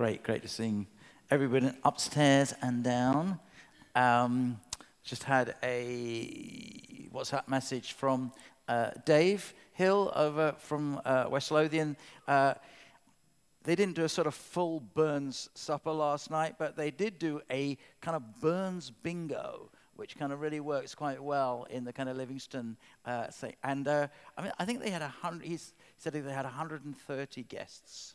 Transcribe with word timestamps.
great, 0.00 0.22
great 0.22 0.40
to 0.40 0.48
see 0.48 0.86
everybody 1.30 1.70
upstairs 1.84 2.54
and 2.62 2.82
down. 2.82 3.38
Um, 3.94 4.58
just 5.04 5.24
had 5.24 5.56
a 5.62 7.10
WhatsApp 7.12 7.46
message 7.48 7.92
from 7.92 8.32
uh, 8.66 8.92
Dave 9.04 9.52
Hill 9.74 10.10
over 10.16 10.54
from 10.56 11.02
uh, 11.04 11.26
West 11.28 11.50
Lothian. 11.50 11.98
Uh, 12.26 12.54
they 13.64 13.74
didn't 13.74 13.94
do 13.94 14.04
a 14.04 14.08
sort 14.08 14.26
of 14.26 14.34
full 14.34 14.80
Burns 14.80 15.50
supper 15.52 15.92
last 15.92 16.30
night, 16.30 16.54
but 16.58 16.76
they 16.78 16.90
did 16.90 17.18
do 17.18 17.42
a 17.50 17.76
kind 18.00 18.16
of 18.16 18.40
Burns 18.40 18.90
bingo, 19.02 19.68
which 19.96 20.16
kind 20.16 20.32
of 20.32 20.40
really 20.40 20.60
works 20.60 20.94
quite 20.94 21.22
well 21.22 21.66
in 21.68 21.84
the 21.84 21.92
kind 21.92 22.08
of 22.08 22.16
Livingston 22.16 22.78
uh, 23.04 23.26
thing. 23.26 23.54
And 23.62 23.86
uh, 23.86 24.08
I 24.38 24.42
mean, 24.44 24.52
I 24.58 24.64
think 24.64 24.80
they 24.80 24.88
had 24.88 25.02
a 25.02 25.08
hundred. 25.08 25.46
He 25.46 25.58
said 25.98 26.14
they 26.14 26.22
had 26.22 26.46
130 26.46 27.42
guests 27.42 28.14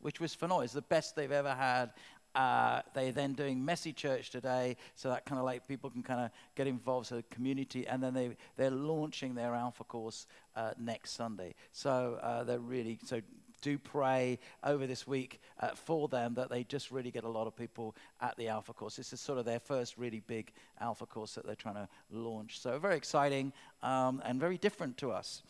which 0.00 0.20
was 0.20 0.34
phenomenal. 0.34 0.62
It's 0.62 0.72
the 0.72 0.82
best 0.82 1.16
they've 1.16 1.32
ever 1.32 1.54
had. 1.54 1.90
Uh, 2.34 2.82
they're 2.92 3.12
then 3.12 3.32
doing 3.32 3.64
messy 3.64 3.94
church 3.94 4.30
today, 4.30 4.76
so 4.94 5.08
that 5.08 5.24
kind 5.24 5.38
of 5.38 5.46
like 5.46 5.66
people 5.66 5.88
can 5.88 6.02
kind 6.02 6.20
of 6.20 6.30
get 6.54 6.66
involved 6.66 7.10
as 7.10 7.16
the 7.16 7.22
community, 7.34 7.86
and 7.86 8.02
then 8.02 8.12
they 8.12 8.36
they're 8.56 8.70
launching 8.70 9.34
their 9.34 9.54
Alpha 9.54 9.84
course 9.84 10.26
uh, 10.54 10.72
next 10.78 11.12
Sunday. 11.12 11.54
So 11.72 12.18
uh, 12.22 12.44
they're 12.44 12.58
really 12.58 12.98
so 13.06 13.22
do 13.62 13.78
pray 13.78 14.38
over 14.62 14.86
this 14.86 15.06
week 15.06 15.40
uh, 15.60 15.68
for 15.68 16.08
them 16.08 16.34
that 16.34 16.50
they 16.50 16.64
just 16.64 16.90
really 16.90 17.10
get 17.10 17.24
a 17.24 17.28
lot 17.28 17.46
of 17.46 17.56
people 17.56 17.96
at 18.20 18.36
the 18.36 18.48
Alpha 18.48 18.72
course. 18.72 18.96
This 18.96 19.12
is 19.12 19.20
sort 19.20 19.38
of 19.38 19.44
their 19.44 19.58
first 19.58 19.96
really 19.96 20.20
big 20.20 20.52
Alpha 20.80 21.06
course 21.06 21.34
that 21.34 21.46
they're 21.46 21.54
trying 21.54 21.74
to 21.74 21.88
launch. 22.10 22.60
So 22.60 22.78
very 22.78 22.96
exciting 22.96 23.52
um, 23.82 24.22
and 24.24 24.38
very 24.38 24.58
different 24.58 24.96
to 24.98 25.10
us. 25.10 25.42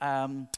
Um, 0.00 0.48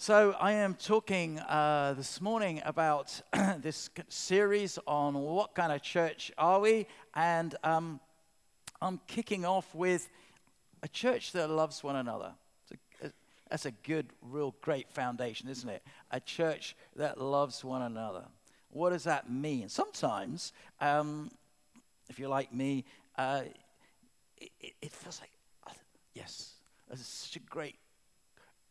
so, 0.00 0.36
I 0.38 0.52
am 0.52 0.74
talking 0.74 1.40
uh, 1.40 1.94
this 1.96 2.20
morning 2.20 2.62
about 2.64 3.20
this 3.58 3.90
series 4.08 4.78
on 4.86 5.14
what 5.14 5.56
kind 5.56 5.72
of 5.72 5.82
church 5.82 6.30
are 6.38 6.60
we, 6.60 6.86
and 7.14 7.56
um, 7.64 7.98
I'm 8.80 9.00
kicking 9.08 9.44
off 9.44 9.74
with 9.74 10.08
a 10.84 10.88
church 10.88 11.32
that 11.32 11.50
loves 11.50 11.82
one 11.82 11.96
another. 11.96 12.30
A, 13.02 13.10
that's 13.50 13.66
a 13.66 13.72
good, 13.72 14.06
real 14.22 14.54
great 14.60 14.88
foundation, 14.88 15.48
isn't 15.48 15.68
it? 15.68 15.82
A 16.12 16.20
church 16.20 16.76
that 16.94 17.20
loves 17.20 17.64
one 17.64 17.82
another. 17.82 18.22
What 18.70 18.90
does 18.90 19.02
that 19.02 19.28
mean? 19.28 19.68
Sometimes, 19.68 20.52
um, 20.80 21.28
if 22.08 22.20
you're 22.20 22.28
like 22.28 22.54
me, 22.54 22.84
uh, 23.16 23.42
it, 24.40 24.74
it, 24.80 24.92
feels 24.92 25.20
like, 25.20 25.32
yes, 26.14 26.52
this 26.88 27.00
is 27.00 27.06
such 27.08 27.34
a 27.34 27.40
great 27.40 27.74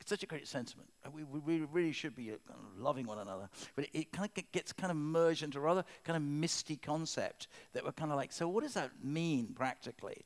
such 0.07 0.23
a 0.23 0.25
great 0.25 0.47
sentiment. 0.47 0.89
We, 1.13 1.23
we 1.23 1.65
really 1.71 1.91
should 1.91 2.15
be 2.15 2.31
uh, 2.31 2.35
loving 2.77 3.05
one 3.05 3.19
another. 3.19 3.49
But 3.75 3.87
it, 3.93 4.11
kind 4.11 4.29
of 4.35 4.51
gets 4.51 4.71
kind 4.71 4.91
of 4.91 4.97
merged 4.97 5.43
into 5.43 5.57
a 5.57 5.61
rather 5.61 5.83
kind 6.03 6.15
of 6.15 6.23
misty 6.23 6.77
concept 6.77 7.47
that 7.73 7.83
we're 7.83 7.91
kind 7.91 8.11
of 8.11 8.17
like, 8.17 8.31
so 8.31 8.47
what 8.47 8.63
does 8.63 8.73
that 8.75 8.91
mean 9.03 9.53
practically? 9.55 10.25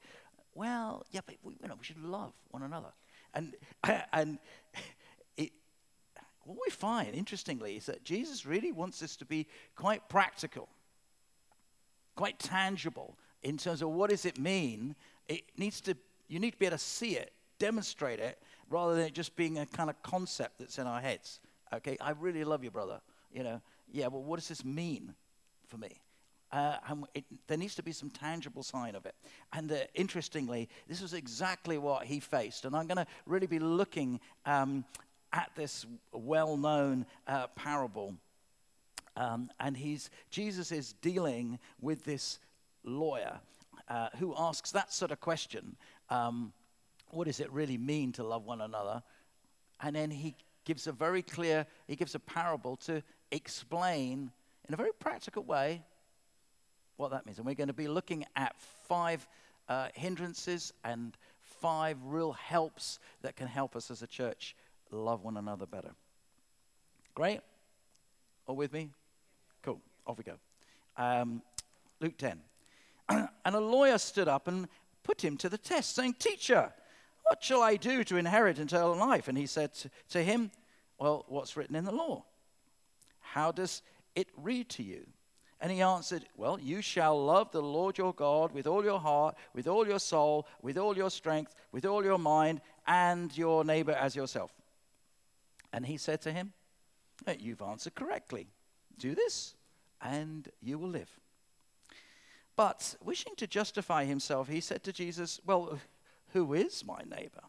Well, 0.54 1.06
yeah, 1.12 1.22
but 1.26 1.36
we, 1.44 1.58
you 1.62 1.68
know, 1.68 1.76
we 1.78 1.84
should 1.84 2.04
love 2.04 2.34
one 2.50 2.64
another. 2.64 2.92
And, 3.34 3.56
and 4.14 4.38
it, 5.38 5.52
what 6.44 6.58
we 6.66 6.72
find, 6.72 7.16
interestingly, 7.16 7.78
is 7.78 7.86
that 7.88 8.04
Jesus 8.04 8.46
really 8.46 8.72
wants 8.72 9.00
this 9.00 9.16
to 9.18 9.26
be 9.26 9.48
quite 9.76 10.08
practical, 10.10 10.70
quite 12.16 12.40
tangible 12.40 13.18
in 13.44 13.58
terms 13.58 13.82
of 13.82 13.90
what 13.90 14.10
does 14.10 14.26
it 14.26 14.38
mean. 14.38 14.96
It 15.28 15.44
needs 15.58 15.82
to, 15.82 15.96
you 16.28 16.40
need 16.40 16.52
to 16.52 16.58
be 16.58 16.66
able 16.66 16.78
to 16.78 16.84
see 16.84 17.16
it, 17.16 17.32
demonstrate 17.58 18.20
it, 18.20 18.38
rather 18.72 18.96
than 18.96 19.06
it 19.06 19.14
just 19.14 19.36
being 19.36 19.60
a 19.60 19.66
kind 19.66 19.90
of 19.90 20.02
concept 20.02 20.60
that's 20.60 20.78
in 20.78 20.88
our 20.88 21.02
heads. 21.02 21.40
Okay, 21.74 21.98
I 22.02 22.12
really 22.12 22.44
love 22.44 22.64
you, 22.64 22.72
brother. 22.72 23.02
You 23.34 23.44
know, 23.44 23.62
yeah, 23.92 24.08
well, 24.08 24.24
what 24.24 24.38
does 24.40 24.48
this 24.48 24.66
mean 24.66 25.14
for 25.68 25.78
me? 25.78 26.02
Uh, 26.52 26.78
it, 27.14 27.24
there 27.48 27.58
needs 27.58 27.76
to 27.76 27.84
be 27.84 27.94
some 27.94 28.10
tangible 28.10 28.64
sign 28.64 28.96
of 28.96 29.06
it. 29.06 29.16
And 29.54 29.72
uh, 29.72 29.76
interestingly, 29.94 30.68
this 30.88 31.02
was 31.02 31.14
exactly 31.14 31.78
what 31.78 32.06
he 32.06 32.20
faced. 32.20 32.66
And 32.66 32.76
I'm 32.76 32.88
going 32.88 32.98
to 32.98 33.08
really 33.26 33.48
be 33.48 33.60
looking 33.60 34.20
um, 34.46 34.84
at 35.32 35.50
this 35.56 35.86
well 36.12 36.58
known 36.58 37.06
uh, 37.28 37.48
parable. 37.56 38.16
Um, 39.16 39.50
and 39.60 39.78
he's, 39.78 40.10
Jesus 40.30 40.72
is 40.72 40.94
dealing 40.94 41.60
with 41.80 42.04
this 42.04 42.40
lawyer 42.84 43.40
uh, 43.88 44.10
who 44.18 44.34
asks 44.38 44.72
that 44.72 44.92
sort 44.92 45.12
of 45.12 45.20
question 45.22 45.76
um, 46.10 46.52
what 47.14 47.28
does 47.28 47.40
it 47.40 47.52
really 47.52 47.78
mean 47.78 48.12
to 48.14 48.24
love 48.24 48.46
one 48.46 48.62
another? 48.62 49.04
And 49.82 49.96
then 49.96 50.12
he 50.12 50.36
gives 50.66 50.88
a 50.88 50.92
very 50.92 51.22
clear, 51.22 51.66
he 51.88 51.96
gives 51.96 52.16
a 52.16 52.20
parable 52.20 52.76
to 52.78 53.04
explain 53.32 54.32
in 54.68 54.74
a 54.74 54.78
very 54.78 54.94
practical 55.00 55.44
way 55.44 55.84
what 56.98 57.12
that 57.12 57.26
means. 57.26 57.38
And 57.38 57.46
we're 57.46 57.56
going 57.56 57.68
to 57.68 57.74
be 57.74 57.88
looking 57.88 58.26
at 58.36 58.56
five 58.88 59.28
uh, 59.68 59.88
hindrances 59.94 60.74
and 60.84 61.18
five 61.62 61.98
real 62.04 62.34
helps 62.34 63.00
that 63.22 63.36
can 63.36 63.48
help 63.48 63.76
us 63.76 63.92
as 63.92 64.02
a 64.02 64.08
church 64.08 64.56
love 64.92 65.24
one 65.24 65.38
another 65.38 65.66
better. 65.66 65.92
Great? 67.16 67.42
All 68.48 68.56
with 68.56 68.74
me? 68.74 68.90
Cool. 69.62 69.82
Off 70.06 70.18
we 70.18 70.24
go. 70.24 70.38
Um, 70.98 71.42
Luke 72.00 72.18
10. 72.18 72.40
and 73.10 73.56
a 73.56 73.60
lawyer 73.60 73.98
stood 73.98 74.28
up 74.28 74.48
and 74.48 74.68
put 75.04 75.24
him 75.24 75.38
to 75.38 75.50
the 75.50 75.58
test, 75.58 75.96
saying, 75.96 76.16
Teacher, 76.20 76.74
what 77.32 77.42
shall 77.42 77.62
I 77.62 77.78
do 77.78 78.04
to 78.04 78.18
inherit 78.18 78.60
eternal 78.60 78.94
life? 78.94 79.30
And 79.30 79.38
he 79.38 79.46
said 79.46 79.72
to 80.10 80.22
him, 80.22 80.52
Well, 81.00 81.24
what's 81.30 81.56
written 81.56 81.78
in 81.78 81.86
the 81.86 81.92
law? 81.94 82.26
How 83.22 83.54
does 83.54 83.84
it 84.16 84.28
read 84.36 84.68
to 84.72 84.84
you? 84.84 85.08
And 85.62 85.72
he 85.72 85.80
answered, 85.80 86.26
Well, 86.36 86.60
you 86.60 86.82
shall 86.82 87.24
love 87.24 87.50
the 87.54 87.62
Lord 87.62 87.98
your 87.98 88.14
God 88.14 88.52
with 88.52 88.68
all 88.68 88.84
your 88.84 89.00
heart, 89.00 89.38
with 89.54 89.66
all 89.66 89.88
your 89.88 89.98
soul, 89.98 90.46
with 90.62 90.78
all 90.78 90.98
your 90.98 91.10
strength, 91.10 91.56
with 91.72 91.86
all 91.86 92.04
your 92.04 92.18
mind, 92.18 92.60
and 92.86 93.36
your 93.38 93.64
neighbor 93.64 93.94
as 93.94 94.14
yourself. 94.14 94.52
And 95.72 95.86
he 95.86 95.96
said 95.96 96.20
to 96.24 96.34
him, 96.34 96.52
You've 97.40 97.62
answered 97.62 97.96
correctly. 97.96 98.48
Do 98.98 99.16
this, 99.16 99.56
and 100.02 100.50
you 100.62 100.78
will 100.78 100.90
live. 100.90 101.18
But 102.58 102.94
wishing 103.02 103.36
to 103.38 103.48
justify 103.48 104.04
himself, 104.04 104.50
he 104.50 104.60
said 104.60 104.84
to 104.84 104.92
Jesus, 104.92 105.40
Well, 105.46 105.80
who 106.34 106.54
is 106.54 106.86
my 106.86 107.02
neighbor? 107.10 107.44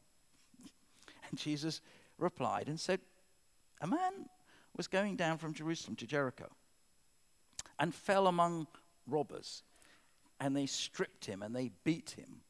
And 1.29 1.39
Jesus 1.39 1.81
replied 2.19 2.69
and 2.69 2.79
said, 2.79 3.01
A 3.81 3.87
man 3.87 4.29
was 4.77 4.87
going 4.87 5.17
down 5.17 5.39
from 5.39 5.55
Jerusalem 5.55 5.97
to 5.97 6.07
Jericho 6.07 6.49
and 7.79 7.95
fell 7.95 8.27
among 8.27 8.67
robbers, 9.07 9.63
and 10.41 10.57
they 10.57 10.67
stripped 10.67 11.27
him 11.27 11.43
and 11.43 11.55
they 11.55 11.71
beat 11.85 12.11
him 12.11 12.41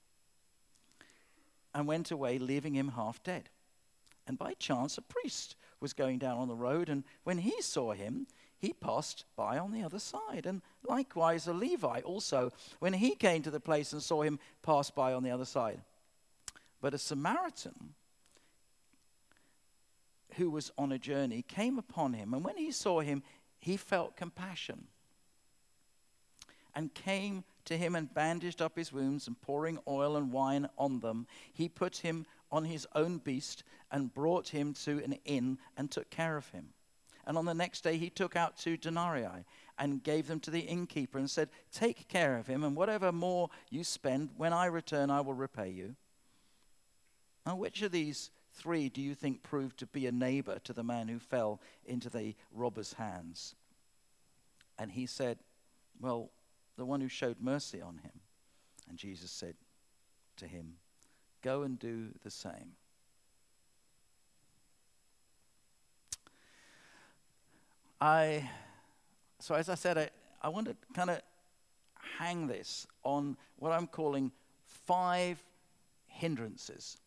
and 1.75 1.87
went 1.87 2.11
away, 2.11 2.39
leaving 2.39 2.75
him 2.75 2.89
half 2.89 3.23
dead. 3.23 3.49
And 4.27 4.39
by 4.39 4.55
chance, 4.55 4.99
a 4.99 5.03
priest 5.03 5.57
was 5.81 5.93
going 5.93 6.19
down 6.19 6.39
on 6.39 6.49
the 6.49 6.55
road, 6.55 6.89
and 6.89 7.03
when 7.25 7.39
he 7.39 7.61
saw 7.63 7.93
him, 7.93 8.27
he 8.59 8.73
passed 8.73 9.25
by 9.35 9.59
on 9.59 9.73
the 9.73 9.83
other 9.83 9.99
side. 9.99 10.47
And 10.47 10.63
likewise, 10.89 11.49
a 11.49 11.53
Levite 11.53 12.05
also, 12.05 12.53
when 12.79 12.93
he 12.93 13.17
came 13.17 13.43
to 13.43 13.51
the 13.51 13.59
place 13.59 13.93
and 13.93 14.01
saw 14.01 14.23
him, 14.23 14.39
passed 14.63 14.95
by 14.95 15.13
on 15.13 15.25
the 15.25 15.33
other 15.33 15.45
side. 15.45 15.81
But 16.83 16.95
a 16.95 16.99
Samaritan 16.99 17.95
who 20.35 20.51
was 20.51 20.73
on 20.77 20.93
a 20.93 20.99
journey 20.99 21.43
came 21.43 21.79
upon 21.79 22.13
him, 22.13 22.35
and 22.35 22.45
when 22.45 22.57
he 22.57 22.73
saw 22.73 23.01
him, 23.01 23.23
he 23.59 23.77
felt 23.77 24.17
compassion 24.17 24.89
and 26.75 26.93
came 26.93 27.45
to 27.67 27.77
him 27.77 27.95
and 27.95 28.13
bandaged 28.13 28.61
up 28.61 28.77
his 28.77 28.93
wounds 28.93 29.29
and 29.29 29.41
pouring 29.41 29.79
oil 29.87 30.17
and 30.17 30.33
wine 30.33 30.69
on 30.77 30.99
them. 30.99 31.29
He 31.53 31.69
put 31.69 31.99
him 31.99 32.27
on 32.51 32.65
his 32.65 32.87
own 32.95 33.19
beast 33.19 33.63
and 33.93 34.13
brought 34.13 34.49
him 34.49 34.75
to 34.85 35.03
an 35.05 35.17
inn 35.25 35.59
and 35.77 35.89
took 35.89 36.11
care 36.11 36.37
of 36.37 36.49
him. 36.49 36.71
And 37.25 37.39
on 37.39 37.45
the 37.45 37.55
next 37.55 37.83
day 37.83 37.97
he 37.97 38.11
took 38.11 38.35
out 38.35 38.57
two 38.57 38.77
denarii 38.77 39.45
and 39.79 40.03
gave 40.03 40.27
them 40.27 40.41
to 40.41 40.51
the 40.51 40.61
innkeeper 40.61 41.19
and 41.19 41.31
said, 41.31 41.51
Take 41.71 42.09
care 42.09 42.37
of 42.37 42.49
him, 42.49 42.65
and 42.65 42.75
whatever 42.75 43.13
more 43.13 43.51
you 43.71 43.85
spend, 43.85 44.31
when 44.37 44.53
I 44.53 44.67
return, 44.67 45.11
I 45.11 45.21
will 45.21 45.35
repay 45.35 45.71
you. 45.71 45.95
Now, 47.47 47.57
which 47.57 47.83
of 47.83 47.93
these 47.93 48.31
three 48.53 48.89
do 48.89 49.01
you 49.01 49.15
think 49.15 49.43
proved 49.43 49.79
to 49.79 49.87
be 49.87 50.07
a 50.07 50.13
neighbor 50.13 50.59
to 50.65 50.73
the 50.73 50.85
man 50.85 51.09
who 51.09 51.19
fell 51.19 51.61
into 51.85 52.09
the 52.09 52.35
robber's 52.53 52.93
hands? 52.95 53.55
And 54.79 54.93
he 54.93 55.07
said, 55.07 55.39
Well, 56.01 56.31
the 56.77 56.85
one 56.85 57.01
who 57.01 57.09
showed 57.09 57.41
mercy 57.41 57.81
on 57.81 57.99
him. 57.99 58.21
And 58.89 58.99
Jesus 58.99 59.31
said 59.31 59.55
to 60.37 60.47
him, 60.47 60.75
Go 61.43 61.63
and 61.63 61.79
do 61.79 62.09
the 62.23 62.31
same. 62.31 62.77
I, 68.01 68.49
so 69.39 69.55
as 69.55 69.69
I 69.69 69.77
said, 69.77 69.99
I, 69.99 70.11
I 70.43 70.49
want 70.49 70.67
to 70.67 70.77
kind 70.93 71.11
of 71.11 71.21
hang 72.19 72.49
this 72.49 72.87
on 73.05 73.37
what 73.57 73.71
I'm 73.71 73.87
calling 73.87 74.33
five 74.65 75.43
hindrances 76.07 76.99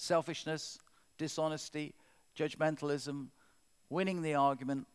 selfishness, 0.00 0.78
dishonesty, 1.18 1.92
judgmentalism, 2.34 3.26
winning 3.90 4.22
the 4.22 4.34
argument, 4.34 4.86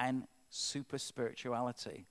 and 0.00 0.24
super 0.50 0.98
spirituality. 0.98 2.06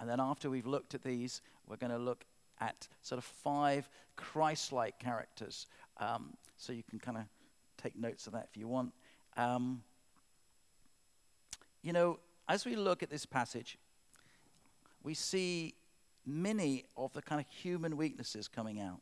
And 0.00 0.08
then 0.08 0.18
after 0.18 0.48
we've 0.48 0.66
looked 0.66 0.94
at 0.94 1.02
these, 1.02 1.42
we're 1.66 1.76
going 1.76 1.92
to 1.92 1.98
look 1.98 2.24
at 2.58 2.88
sort 3.02 3.18
of 3.18 3.24
five 3.24 3.88
Christ 4.16 4.72
like 4.72 4.98
characters. 4.98 5.66
Um, 5.98 6.32
so 6.56 6.72
you 6.72 6.82
can 6.88 6.98
kind 6.98 7.18
of 7.18 7.24
take 7.76 7.98
notes 7.98 8.26
of 8.26 8.32
that 8.32 8.48
if 8.50 8.56
you 8.56 8.66
want. 8.66 8.92
Um, 9.36 9.82
you 11.82 11.92
know, 11.92 12.18
as 12.48 12.64
we 12.64 12.76
look 12.76 13.02
at 13.02 13.10
this 13.10 13.26
passage, 13.26 13.76
we 15.02 15.12
see 15.12 15.74
many 16.24 16.84
of 16.96 17.12
the 17.12 17.20
kind 17.20 17.40
of 17.40 17.46
human 17.52 17.98
weaknesses 17.98 18.48
coming 18.48 18.80
out. 18.80 19.00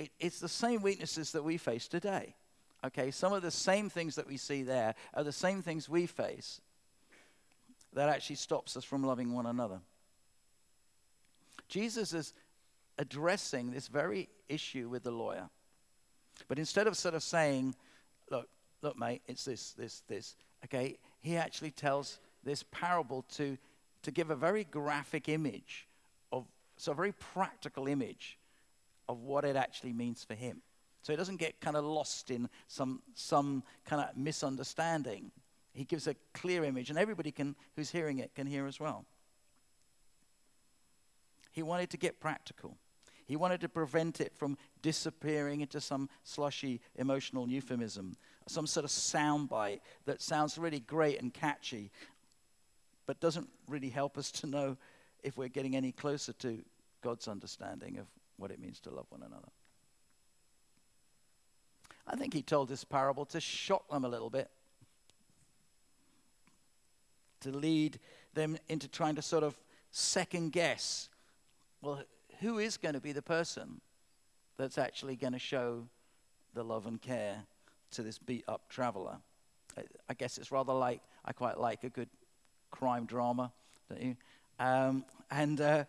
It, 0.00 0.10
it's 0.18 0.40
the 0.40 0.48
same 0.48 0.80
weaknesses 0.80 1.32
that 1.32 1.44
we 1.44 1.58
face 1.58 1.86
today. 1.86 2.34
Okay, 2.82 3.10
some 3.10 3.34
of 3.34 3.42
the 3.42 3.50
same 3.50 3.90
things 3.90 4.14
that 4.14 4.26
we 4.26 4.38
see 4.38 4.62
there 4.62 4.94
are 5.12 5.22
the 5.22 5.30
same 5.30 5.60
things 5.60 5.90
we 5.90 6.06
face 6.06 6.62
that 7.92 8.08
actually 8.08 8.36
stops 8.36 8.78
us 8.78 8.84
from 8.84 9.04
loving 9.04 9.34
one 9.34 9.44
another. 9.44 9.80
Jesus 11.68 12.14
is 12.14 12.32
addressing 12.98 13.72
this 13.72 13.88
very 13.88 14.30
issue 14.48 14.88
with 14.88 15.02
the 15.02 15.10
lawyer. 15.10 15.50
But 16.48 16.58
instead 16.58 16.86
of 16.86 16.96
sort 16.96 17.14
of 17.14 17.22
saying, 17.22 17.74
look, 18.30 18.48
look, 18.80 18.98
mate, 18.98 19.20
it's 19.26 19.44
this, 19.44 19.72
this, 19.72 20.02
this, 20.08 20.34
okay, 20.64 20.96
he 21.20 21.36
actually 21.36 21.72
tells 21.72 22.20
this 22.42 22.64
parable 22.70 23.26
to, 23.34 23.58
to 24.02 24.10
give 24.10 24.30
a 24.30 24.36
very 24.36 24.64
graphic 24.64 25.28
image 25.28 25.86
of, 26.32 26.46
so 26.78 26.92
a 26.92 26.94
very 26.94 27.12
practical 27.12 27.86
image 27.86 28.38
of 29.10 29.22
what 29.22 29.44
it 29.44 29.56
actually 29.56 29.92
means 29.92 30.22
for 30.22 30.34
him. 30.34 30.62
So 31.02 31.12
he 31.12 31.16
doesn't 31.16 31.38
get 31.38 31.60
kind 31.60 31.76
of 31.76 31.84
lost 31.84 32.30
in 32.30 32.48
some, 32.68 33.02
some 33.14 33.64
kind 33.84 34.02
of 34.02 34.16
misunderstanding. 34.16 35.32
He 35.72 35.84
gives 35.84 36.06
a 36.06 36.14
clear 36.32 36.62
image, 36.64 36.90
and 36.90 36.98
everybody 36.98 37.32
can, 37.32 37.56
who's 37.74 37.90
hearing 37.90 38.18
it 38.18 38.34
can 38.34 38.46
hear 38.46 38.66
as 38.66 38.78
well. 38.78 39.04
He 41.50 41.62
wanted 41.62 41.90
to 41.90 41.96
get 41.96 42.20
practical. 42.20 42.76
He 43.26 43.34
wanted 43.34 43.60
to 43.62 43.68
prevent 43.68 44.20
it 44.20 44.32
from 44.36 44.56
disappearing 44.82 45.60
into 45.60 45.80
some 45.80 46.08
slushy 46.22 46.80
emotional 46.96 47.48
euphemism, 47.48 48.16
some 48.46 48.66
sort 48.66 48.84
of 48.84 48.90
soundbite 48.90 49.80
that 50.04 50.22
sounds 50.22 50.56
really 50.58 50.80
great 50.80 51.20
and 51.20 51.34
catchy, 51.34 51.90
but 53.06 53.20
doesn't 53.20 53.48
really 53.68 53.90
help 53.90 54.16
us 54.18 54.30
to 54.32 54.46
know 54.46 54.76
if 55.22 55.36
we're 55.36 55.48
getting 55.48 55.74
any 55.74 55.92
closer 55.92 56.32
to 56.34 56.62
God's 57.02 57.26
understanding 57.26 57.98
of 57.98 58.06
what 58.40 58.50
it 58.50 58.60
means 58.60 58.80
to 58.80 58.90
love 58.90 59.06
one 59.10 59.22
another. 59.22 59.48
I 62.06 62.16
think 62.16 62.34
he 62.34 62.42
told 62.42 62.68
this 62.68 62.82
parable 62.82 63.24
to 63.26 63.40
shock 63.40 63.88
them 63.88 64.04
a 64.04 64.08
little 64.08 64.30
bit, 64.30 64.50
to 67.40 67.50
lead 67.50 68.00
them 68.34 68.56
into 68.68 68.88
trying 68.88 69.14
to 69.14 69.22
sort 69.22 69.44
of 69.44 69.56
second 69.92 70.52
guess 70.52 71.08
well, 71.82 72.02
who 72.40 72.58
is 72.58 72.76
going 72.76 72.94
to 72.94 73.00
be 73.00 73.12
the 73.12 73.22
person 73.22 73.80
that's 74.58 74.76
actually 74.76 75.16
going 75.16 75.32
to 75.32 75.38
show 75.38 75.86
the 76.54 76.62
love 76.62 76.86
and 76.86 77.00
care 77.00 77.44
to 77.92 78.02
this 78.02 78.18
beat 78.18 78.44
up 78.48 78.68
traveler? 78.68 79.16
I 80.08 80.14
guess 80.14 80.36
it's 80.36 80.52
rather 80.52 80.72
like, 80.72 81.00
I 81.24 81.32
quite 81.32 81.58
like 81.58 81.84
a 81.84 81.88
good 81.88 82.08
crime 82.70 83.06
drama, 83.06 83.52
don't 83.88 84.02
you? 84.02 84.16
Um, 84.58 85.04
and 85.30 85.60
uh, 85.60 85.84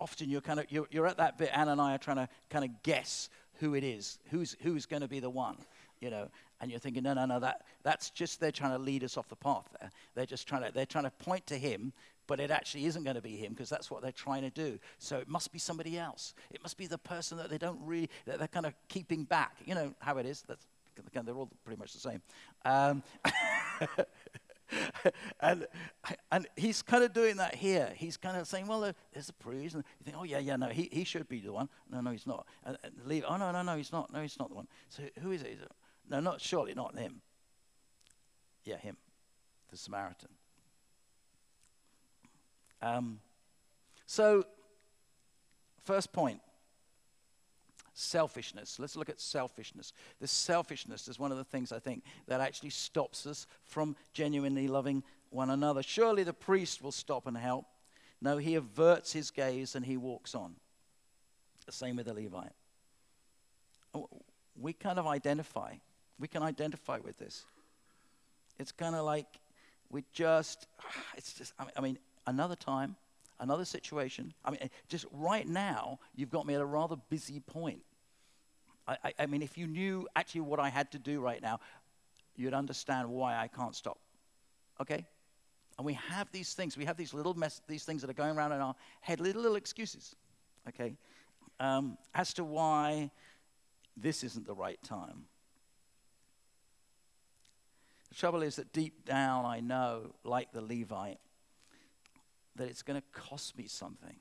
often 0.00 0.28
you're 0.30 0.40
kind 0.40 0.60
of, 0.60 0.66
you're, 0.70 0.86
you're, 0.90 1.06
at 1.06 1.18
that 1.18 1.38
bit, 1.38 1.50
Anne 1.52 1.68
and 1.68 1.80
I 1.80 1.94
are 1.94 1.98
trying 1.98 2.16
to 2.16 2.28
kind 2.50 2.64
of 2.64 2.70
guess 2.82 3.28
who 3.60 3.74
it 3.74 3.84
is, 3.84 4.18
who's, 4.30 4.56
who's 4.62 4.86
going 4.86 5.02
to 5.02 5.08
be 5.08 5.20
the 5.20 5.30
one, 5.30 5.56
you 6.00 6.10
know. 6.10 6.28
And 6.60 6.70
you're 6.70 6.80
thinking, 6.80 7.02
no, 7.02 7.14
no, 7.14 7.26
no, 7.26 7.40
that, 7.40 7.62
that's 7.82 8.10
just, 8.10 8.40
they're 8.40 8.52
trying 8.52 8.72
to 8.72 8.78
lead 8.78 9.04
us 9.04 9.16
off 9.16 9.28
the 9.28 9.36
path 9.36 9.68
there. 9.80 9.90
They're 10.14 10.26
just 10.26 10.46
trying 10.48 10.62
to, 10.62 10.72
they're 10.72 10.86
trying 10.86 11.04
to 11.04 11.10
point 11.10 11.46
to 11.48 11.58
him 11.58 11.92
but 12.26 12.40
it 12.40 12.50
actually 12.50 12.86
isn't 12.86 13.04
going 13.04 13.16
to 13.16 13.22
be 13.22 13.36
him 13.36 13.52
because 13.52 13.68
that's 13.68 13.90
what 13.90 14.02
they're 14.02 14.12
trying 14.12 14.42
to 14.42 14.50
do. 14.50 14.78
So 14.98 15.18
it 15.18 15.28
must 15.28 15.52
be 15.52 15.58
somebody 15.58 15.98
else. 15.98 16.34
It 16.50 16.62
must 16.62 16.78
be 16.78 16.86
the 16.86 16.98
person 16.98 17.38
that 17.38 17.50
they 17.50 17.58
don't 17.58 17.78
really, 17.82 18.08
that 18.26 18.38
they're 18.38 18.48
kind 18.48 18.66
of 18.66 18.74
keeping 18.88 19.24
back. 19.24 19.56
You 19.64 19.74
know 19.74 19.94
how 19.98 20.18
it 20.18 20.26
is. 20.26 20.42
That's, 20.48 20.66
they're 21.12 21.34
all 21.34 21.50
pretty 21.64 21.78
much 21.78 21.92
the 21.92 21.98
same. 21.98 22.22
Um, 22.64 23.02
and, 25.40 25.66
and 26.30 26.46
he's 26.56 26.82
kind 26.82 27.04
of 27.04 27.12
doing 27.12 27.36
that 27.36 27.54
here. 27.54 27.92
He's 27.96 28.16
kind 28.16 28.36
of 28.36 28.46
saying, 28.46 28.66
well, 28.66 28.92
there's 29.12 29.28
a 29.28 29.32
priest. 29.32 29.74
And 29.74 29.84
you 30.00 30.04
think, 30.04 30.16
oh, 30.18 30.24
yeah, 30.24 30.38
yeah, 30.38 30.56
no, 30.56 30.68
he, 30.68 30.88
he 30.92 31.04
should 31.04 31.28
be 31.28 31.40
the 31.40 31.52
one. 31.52 31.68
No, 31.90 32.00
no, 32.00 32.10
he's 32.10 32.26
not. 32.26 32.46
And, 32.64 32.76
and 32.82 32.92
leave, 33.04 33.24
oh, 33.28 33.36
no, 33.36 33.52
no, 33.52 33.62
no, 33.62 33.76
he's 33.76 33.92
not. 33.92 34.12
No, 34.12 34.20
he's 34.20 34.38
not 34.38 34.48
the 34.48 34.54
one. 34.54 34.68
So 34.88 35.02
who 35.22 35.32
is 35.32 35.42
it? 35.42 35.48
Is 35.48 35.60
it? 35.60 35.70
No, 36.08 36.20
not 36.20 36.40
surely 36.40 36.74
not 36.74 36.98
him. 36.98 37.20
Yeah, 38.64 38.78
him, 38.78 38.96
the 39.70 39.76
Samaritan. 39.76 40.30
Um, 42.80 43.20
so, 44.06 44.44
first 45.82 46.12
point 46.12 46.40
selfishness. 47.94 48.78
Let's 48.78 48.96
look 48.96 49.08
at 49.08 49.20
selfishness. 49.20 49.92
This 50.20 50.30
selfishness 50.30 51.08
is 51.08 51.18
one 51.18 51.32
of 51.32 51.38
the 51.38 51.44
things 51.44 51.72
I 51.72 51.78
think 51.78 52.02
that 52.26 52.40
actually 52.40 52.70
stops 52.70 53.26
us 53.26 53.46
from 53.64 53.96
genuinely 54.12 54.68
loving 54.68 55.02
one 55.30 55.50
another. 55.50 55.82
Surely 55.82 56.24
the 56.24 56.32
priest 56.32 56.82
will 56.82 56.92
stop 56.92 57.26
and 57.26 57.36
help. 57.36 57.66
No, 58.20 58.38
he 58.38 58.54
averts 58.54 59.12
his 59.12 59.30
gaze 59.30 59.74
and 59.74 59.84
he 59.84 59.96
walks 59.96 60.34
on. 60.34 60.56
The 61.66 61.72
same 61.72 61.96
with 61.96 62.06
the 62.06 62.14
Levite. 62.14 62.52
We 64.60 64.72
kind 64.72 64.98
of 64.98 65.06
identify. 65.06 65.74
We 66.18 66.28
can 66.28 66.42
identify 66.42 66.98
with 66.98 67.18
this. 67.18 67.44
It's 68.58 68.72
kind 68.72 68.94
of 68.94 69.04
like 69.04 69.26
we 69.90 70.04
just, 70.12 70.66
it's 71.16 71.32
just, 71.32 71.52
I 71.76 71.80
mean, 71.80 71.98
another 72.26 72.56
time, 72.56 72.96
another 73.40 73.64
situation. 73.64 74.32
I 74.44 74.50
mean, 74.50 74.70
just 74.88 75.06
right 75.12 75.46
now, 75.46 75.98
you've 76.14 76.30
got 76.30 76.46
me 76.46 76.54
at 76.54 76.60
a 76.60 76.66
rather 76.66 76.96
busy 77.08 77.40
point. 77.40 77.82
I, 78.86 78.96
I, 79.04 79.14
I 79.20 79.26
mean, 79.26 79.42
if 79.42 79.56
you 79.58 79.66
knew 79.66 80.06
actually 80.14 80.42
what 80.42 80.60
I 80.60 80.68
had 80.68 80.92
to 80.92 80.98
do 80.98 81.20
right 81.20 81.40
now, 81.40 81.60
you'd 82.36 82.54
understand 82.54 83.08
why 83.08 83.36
I 83.36 83.48
can't 83.48 83.74
stop. 83.74 83.98
Okay? 84.80 85.06
And 85.78 85.84
we 85.84 85.94
have 85.94 86.30
these 86.32 86.54
things. 86.54 86.76
We 86.76 86.84
have 86.84 86.96
these 86.96 87.14
little 87.14 87.34
mess, 87.34 87.60
these 87.66 87.84
things 87.84 88.00
that 88.02 88.10
are 88.10 88.14
going 88.14 88.36
around 88.36 88.52
in 88.52 88.60
our 88.60 88.74
head, 89.00 89.20
little 89.20 89.42
little 89.42 89.56
excuses. 89.56 90.14
Okay, 90.68 90.96
um, 91.60 91.98
as 92.14 92.32
to 92.34 92.44
why 92.44 93.10
this 93.96 94.24
isn't 94.24 94.46
the 94.46 94.54
right 94.54 94.82
time. 94.82 95.26
The 98.08 98.14
trouble 98.14 98.42
is 98.42 98.56
that 98.56 98.72
deep 98.72 99.04
down, 99.04 99.44
I 99.44 99.60
know, 99.60 100.14
like 100.24 100.52
the 100.52 100.62
Levite, 100.62 101.18
that 102.56 102.68
it's 102.68 102.82
going 102.82 103.00
to 103.00 103.06
cost 103.12 103.56
me 103.56 103.66
something. 103.66 104.16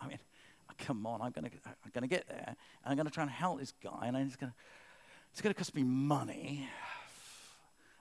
I 0.00 0.08
mean, 0.08 0.18
come 0.78 1.06
on, 1.06 1.20
I'm 1.20 1.32
going 1.32 1.44
to 1.44 1.50
I'm 1.66 1.90
to 2.02 2.08
get 2.08 2.28
there, 2.28 2.46
and 2.46 2.56
I'm 2.84 2.96
going 2.96 3.06
to 3.06 3.12
try 3.12 3.22
and 3.22 3.30
help 3.30 3.58
this 3.60 3.72
guy, 3.82 4.00
and 4.02 4.16
going 4.36 4.50
to 4.50 4.54
it's 5.32 5.40
going 5.40 5.54
to 5.54 5.58
cost 5.58 5.74
me 5.74 5.82
money. 5.82 6.68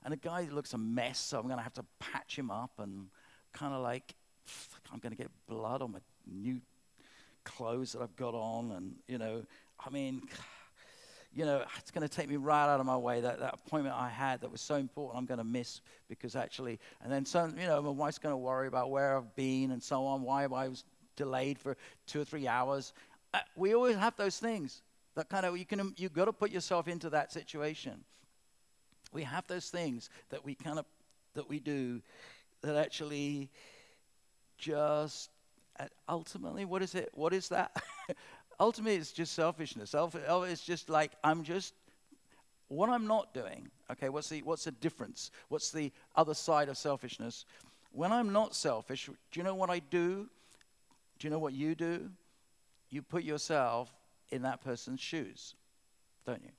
And 0.04 0.12
the 0.12 0.18
guy 0.18 0.48
looks 0.52 0.74
a 0.74 0.80
mess, 0.80 1.20
so 1.20 1.38
I'm 1.38 1.46
going 1.46 1.58
to 1.58 1.64
have 1.64 1.76
to 1.76 1.86
patch 2.00 2.36
him 2.36 2.50
up 2.50 2.72
and 2.80 3.06
kind 3.54 3.72
of 3.72 3.84
like 3.84 4.16
I'm 4.92 4.98
going 4.98 5.12
to 5.12 5.16
get 5.16 5.30
blood 5.48 5.84
on 5.84 5.92
my 5.92 6.00
new 6.26 6.60
clothes 7.44 7.92
that 7.92 8.02
I've 8.02 8.16
got 8.16 8.34
on, 8.34 8.72
and 8.72 8.96
you 9.08 9.20
know, 9.20 9.44
I 9.80 9.92
mean 9.92 10.24
you 11.34 11.46
know, 11.46 11.64
it's 11.78 11.92
going 11.92 12.08
to 12.08 12.14
take 12.14 12.30
me 12.30 12.36
right 12.36 12.68
out 12.68 12.80
of 12.80 12.86
my 12.86 12.98
way. 12.98 13.22
That, 13.22 13.40
that 13.40 13.54
appointment 13.66 13.96
I 13.98 14.10
had 14.10 14.42
that 14.42 14.52
was 14.52 14.62
so 14.62 14.76
important, 14.76 15.18
I'm 15.18 15.26
going 15.26 15.38
to 15.38 15.44
miss 15.44 15.82
because 16.10 16.36
actually, 16.36 16.80
and 17.02 17.12
then 17.12 17.26
some, 17.26 17.58
you 17.58 17.68
know, 17.68 17.82
my 17.82 17.90
wife's 17.90 18.18
going 18.18 18.34
to 18.34 18.38
worry 18.38 18.68
about 18.68 18.92
where 18.92 19.16
I've 19.16 19.36
been 19.36 19.72
and 19.72 19.82
so 19.82 20.06
on, 20.06 20.24
why 20.24 20.44
I 20.44 20.48
was 20.48 20.84
delayed 21.16 21.58
for 21.58 21.78
two 22.06 22.22
or 22.22 22.26
three 22.26 22.48
hours. 22.48 22.94
Uh, 23.34 23.40
we 23.56 23.74
always 23.74 23.96
have 23.96 24.16
those 24.18 24.38
things 24.40 24.82
that 25.16 25.30
kind 25.30 25.46
of, 25.46 25.58
you 25.58 25.66
can, 25.66 25.94
you've 25.98 26.14
got 26.14 26.26
to 26.26 26.34
put 26.34 26.52
yourself 26.52 26.88
into 26.88 27.10
that 27.12 27.32
situation. 27.32 28.04
We 29.14 29.24
have 29.24 29.48
those 29.48 29.70
things 29.70 30.10
that 30.30 30.44
we 30.44 30.56
kind 30.56 30.80
of, 30.80 30.86
that 31.34 31.50
we 31.50 31.60
do 31.60 32.02
that 32.62 32.76
actually 32.76 33.50
just, 34.58 35.30
uh, 35.80 35.86
ultimately, 36.10 36.66
what 36.66 36.82
is 36.82 36.94
it? 36.94 37.10
What 37.14 37.34
is 37.34 37.50
that? 37.50 37.82
ultimately 38.62 38.96
it's 38.96 39.12
just 39.12 39.34
selfishness. 39.34 39.94
Oh, 39.96 40.44
it's 40.44 40.64
just 40.64 40.90
like 40.90 41.12
I'm 41.24 41.44
just 41.44 41.74
what 42.68 42.90
I'm 42.90 43.08
not 43.08 43.34
doing. 43.34 43.70
Okay, 43.92 44.08
what's 44.08 44.30
the 44.30 44.42
what's 44.44 44.64
the 44.64 44.72
difference? 44.72 45.32
What's 45.50 45.72
the 45.72 45.92
other 46.16 46.34
side 46.34 46.70
of 46.70 46.78
selfishness? 46.78 47.46
When 47.92 48.14
I'm 48.14 48.32
not 48.32 48.56
selfish, 48.56 49.08
do 49.08 49.40
you 49.40 49.44
know 49.44 49.56
what 49.56 49.70
I 49.70 49.80
do? 49.80 50.30
Do 51.20 51.28
you 51.28 51.30
know 51.30 51.40
what 51.40 51.54
you 51.54 51.76
do? 51.76 52.10
You 52.90 53.02
put 53.02 53.24
yourself 53.24 53.92
in 54.30 54.44
that 54.44 54.64
person's 54.64 55.02
shoes, 55.02 55.56
don't 56.26 56.42
you? 56.42 56.52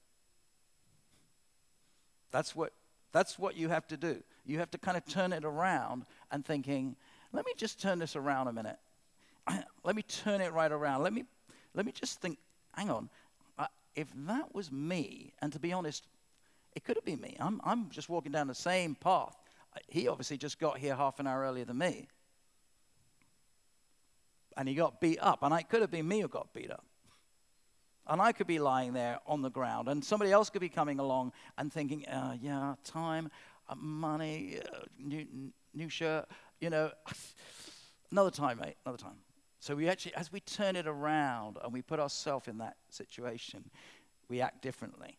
That's 2.31 2.55
what 2.55 2.73
that's 3.13 3.39
what 3.39 3.57
you 3.57 3.69
have 3.69 3.87
to 3.89 3.97
do. 3.97 4.23
You 4.45 4.59
have 4.59 4.71
to 4.73 4.79
kind 4.79 4.97
of 4.97 5.07
turn 5.07 5.33
it 5.33 5.45
around 5.45 6.05
and 6.33 6.45
thinking, 6.45 6.97
let 7.33 7.47
me 7.47 7.53
just 7.57 7.81
turn 7.81 7.99
this 7.99 8.17
around 8.17 8.49
a 8.49 8.53
minute. 8.53 8.79
let 9.85 9.95
me 9.95 10.03
turn 10.03 10.41
it 10.41 10.53
right 10.53 10.73
around. 10.73 11.03
Let 11.03 11.13
me 11.13 11.25
let 11.75 11.87
me 11.87 11.93
just 11.93 12.21
think 12.21 12.39
hang 12.75 12.91
on, 12.91 13.11
uh, 13.59 13.67
if 13.95 14.09
that 14.27 14.55
was 14.55 14.73
me, 14.73 15.33
and 15.41 15.53
to 15.53 15.59
be 15.59 15.73
honest, 15.73 16.07
It 16.75 16.85
could 16.85 16.97
have 16.97 17.05
been 17.05 17.21
me. 17.21 17.37
I'm, 17.39 17.61
I'm 17.65 17.91
just 17.91 18.09
walking 18.09 18.33
down 18.33 18.47
the 18.47 18.55
same 18.55 18.95
path. 18.95 19.37
He 19.89 20.09
obviously 20.09 20.39
just 20.39 20.59
got 20.59 20.79
here 20.79 20.97
half 20.97 21.21
an 21.21 21.27
hour 21.27 21.43
earlier 21.43 21.65
than 21.65 21.79
me. 21.79 22.09
And 24.57 24.69
he 24.69 24.75
got 24.75 25.01
beat 25.01 25.19
up. 25.21 25.43
And 25.43 25.55
it 25.55 25.69
could 25.69 25.81
have 25.81 25.91
been 25.91 26.09
me 26.09 26.21
who 26.21 26.29
got 26.29 26.53
beat 26.53 26.71
up. 26.71 26.85
And 28.07 28.21
I 28.21 28.33
could 28.33 28.47
be 28.47 28.59
lying 28.59 28.95
there 28.95 29.21
on 29.27 29.43
the 29.43 29.51
ground, 29.51 29.89
and 29.89 30.05
somebody 30.05 30.33
else 30.33 30.51
could 30.51 30.61
be 30.61 30.69
coming 30.69 30.99
along 30.99 31.33
and 31.57 31.73
thinking, 31.73 32.05
uh, 32.09 32.37
yeah, 32.41 32.75
time, 32.83 33.31
uh, 33.69 33.77
money, 33.77 34.59
uh, 34.59 34.79
new, 34.99 35.25
new 35.73 35.89
shirt, 35.89 36.27
you 36.61 36.69
know, 36.69 36.91
another 38.11 38.33
time, 38.33 38.59
mate, 38.59 38.75
another 38.85 38.99
time. 38.99 39.19
So 39.63 39.77
we 39.77 39.89
actually, 39.89 40.17
as 40.17 40.33
we 40.33 40.41
turn 40.41 40.75
it 40.75 40.89
around 40.89 41.57
and 41.63 41.73
we 41.73 41.83
put 41.83 42.01
ourselves 42.01 42.49
in 42.49 42.59
that 42.59 42.75
situation, 42.91 43.71
we 44.29 44.41
act 44.41 44.61
differently. 44.61 45.19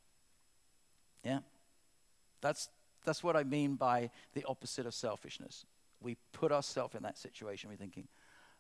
Yeah? 1.24 1.40
That's, 2.42 2.68
that's 3.06 3.24
what 3.24 3.38
I 3.38 3.46
mean 3.46 3.76
by 3.76 4.10
the 4.34 4.44
opposite 4.46 4.86
of 4.86 4.94
selfishness. 4.94 5.66
We 6.02 6.18
put 6.34 6.52
ourselves 6.52 6.94
in 6.94 7.04
that 7.04 7.18
situation, 7.18 7.70
we're 7.70 7.78
thinking, 7.78 8.10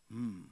hmm. 0.09 0.43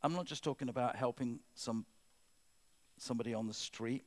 I'm 0.00 0.12
not 0.12 0.26
just 0.26 0.44
talking 0.44 0.68
about 0.68 0.94
helping 0.94 1.40
some 1.56 1.84
somebody 2.98 3.34
on 3.34 3.48
the 3.48 3.54
street. 3.54 4.04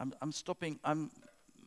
I'm, 0.00 0.14
I'm 0.22 0.32
stopping, 0.32 0.80
I'm 0.82 1.10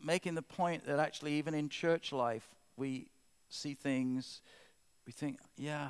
making 0.03 0.33
the 0.33 0.41
point 0.41 0.87
that 0.87 0.99
actually, 0.99 1.33
even 1.33 1.53
in 1.53 1.69
church 1.69 2.11
life, 2.11 2.47
we 2.75 3.07
see 3.49 3.75
things, 3.75 4.41
we 5.05 5.13
think, 5.13 5.37
yeah, 5.55 5.89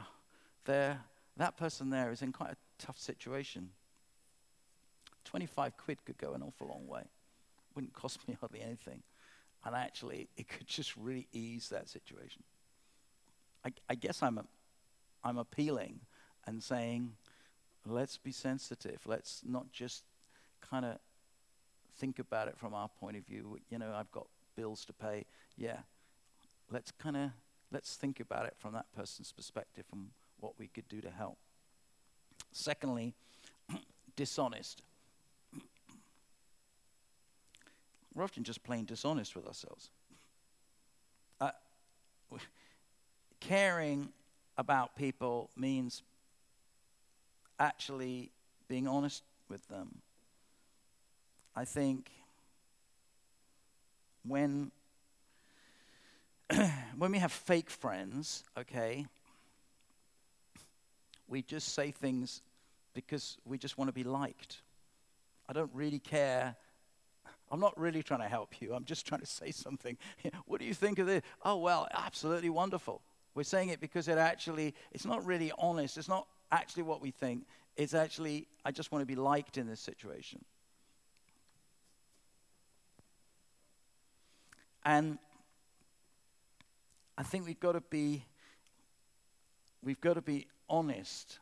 there, 0.66 1.00
that 1.38 1.56
person 1.56 1.90
there 1.90 2.12
is 2.12 2.22
in 2.22 2.34
quite 2.34 2.52
a 2.52 2.58
tough 2.78 3.00
situation. 3.00 3.70
25 5.24 5.78
quid 5.78 6.04
could 6.06 6.18
go 6.18 6.34
an 6.34 6.44
awful 6.44 6.68
long 6.68 6.86
way. 6.86 7.04
Wouldn't 7.76 7.94
cost 7.94 8.28
me 8.28 8.38
hardly 8.42 8.62
anything. 8.62 9.02
And 9.66 9.74
actually, 9.74 10.28
it 10.36 10.50
could 10.50 10.68
just 10.68 10.98
really 10.98 11.28
ease 11.32 11.70
that 11.70 11.88
situation. 11.88 12.44
I, 13.66 13.72
I 13.90 13.96
guess 13.96 14.22
I'm, 14.22 14.38
a, 14.38 14.46
I'm 15.24 15.38
appealing 15.38 16.02
and 16.46 16.62
saying, 16.62 17.14
let's 17.86 18.18
be 18.18 18.34
sensitive. 18.34 19.00
Let's 19.06 19.42
not 19.46 19.72
just 19.72 20.04
kind 20.60 20.84
of 20.84 20.98
think 21.98 22.20
about 22.20 22.48
it 22.48 22.58
from 22.58 22.74
our 22.74 22.88
point 22.88 23.18
of 23.18 23.26
view. 23.26 23.58
You 23.70 23.78
know, 23.80 23.94
I've 23.94 24.12
got 24.12 24.28
bills 24.56 24.86
to 24.86 24.94
pay. 24.94 25.26
Yeah. 25.58 25.80
Let's 26.72 26.92
kind 26.92 27.18
of 27.18 27.32
let's 27.72 27.96
think 27.96 28.20
about 28.20 28.46
it 28.46 28.56
from 28.58 28.74
that 28.74 28.86
person's 28.96 29.32
perspective 29.32 29.86
and 29.92 30.10
what 30.40 30.54
we 30.60 30.68
could 30.68 30.88
do 30.88 31.02
to 31.02 31.10
help. 31.10 31.38
Secondly, 32.52 33.16
dishonest. 34.16 34.82
We're 38.14 38.24
often 38.24 38.44
just 38.44 38.64
plain 38.64 38.86
dishonest 38.86 39.36
with 39.36 39.48
ourselves. 39.48 39.90
Uh, 41.42 41.52
caring 43.40 44.10
about 44.58 44.96
people 44.96 45.50
means 45.58 46.04
actually 47.60 48.32
being 48.68 48.88
honest 48.88 49.24
with 49.50 49.68
them. 49.68 50.02
I 51.56 51.66
think 51.66 52.10
when 54.26 54.72
when 56.98 57.12
we 57.12 57.20
have 57.20 57.32
fake 57.32 57.70
friends, 57.70 58.44
okay, 58.58 59.06
we 61.28 61.42
just 61.42 61.74
say 61.74 61.92
things 61.92 62.42
because 62.94 63.38
we 63.46 63.58
just 63.58 63.78
want 63.78 63.90
to 63.90 63.94
be 63.94 64.04
liked. 64.04 64.62
I 65.48 65.54
don't 65.54 65.72
really 65.74 66.00
care. 66.00 66.56
I'm 67.52 67.60
not 67.60 67.80
really 67.80 68.04
trying 68.04 68.22
to 68.22 68.28
help 68.28 68.62
you. 68.62 68.74
I'm 68.74 68.86
just 68.86 69.06
trying 69.08 69.22
to 69.22 69.28
say 69.28 69.52
something. 69.52 69.98
what 70.46 70.60
do 70.60 70.66
you 70.66 70.74
think 70.74 71.00
of 71.00 71.08
this? 71.08 71.22
Oh, 71.44 71.58
well, 71.58 71.88
absolutely 71.92 72.50
wonderful. 72.50 73.02
We're 73.36 73.44
saying 73.44 73.70
it 73.70 73.80
because 73.80 74.08
it 74.08 74.18
actually, 74.18 74.76
it's 74.92 75.06
not 75.06 75.26
really 75.26 75.52
honest. 75.58 75.98
It's 75.98 76.10
not 76.10 76.28
actually 76.52 76.84
what 76.84 77.02
we 77.02 77.12
think. 77.12 77.46
It's 77.76 77.96
actually, 77.96 78.48
I 78.64 78.72
just 78.72 78.92
want 78.92 79.02
to 79.02 79.08
be 79.08 79.16
liked 79.16 79.58
in 79.58 79.68
this 79.68 79.80
situation. 79.80 80.44
And 84.86 85.18
I 87.18 87.24
think 87.24 87.46
we've 87.46 87.60
got 87.60 87.74
to 87.74 87.82
be 87.82 88.26
we've 89.84 90.02
got 90.02 90.14
to 90.14 90.22
be 90.22 90.48
honest 90.70 91.40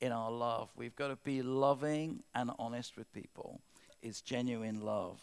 in 0.00 0.12
our 0.12 0.30
love. 0.30 0.70
We've 0.76 0.94
got 0.94 1.08
to 1.08 1.16
be 1.16 1.42
loving 1.42 2.22
and 2.34 2.50
honest 2.58 2.96
with 2.96 3.12
people. 3.12 3.60
It's 4.02 4.20
genuine 4.20 4.80
love. 4.80 5.20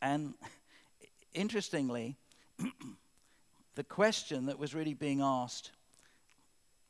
And 0.00 0.34
interestingly, 1.34 2.16
the 3.74 3.84
question 3.84 4.46
that 4.46 4.58
was 4.58 4.74
really 4.74 4.94
being 4.94 5.20
asked 5.20 5.70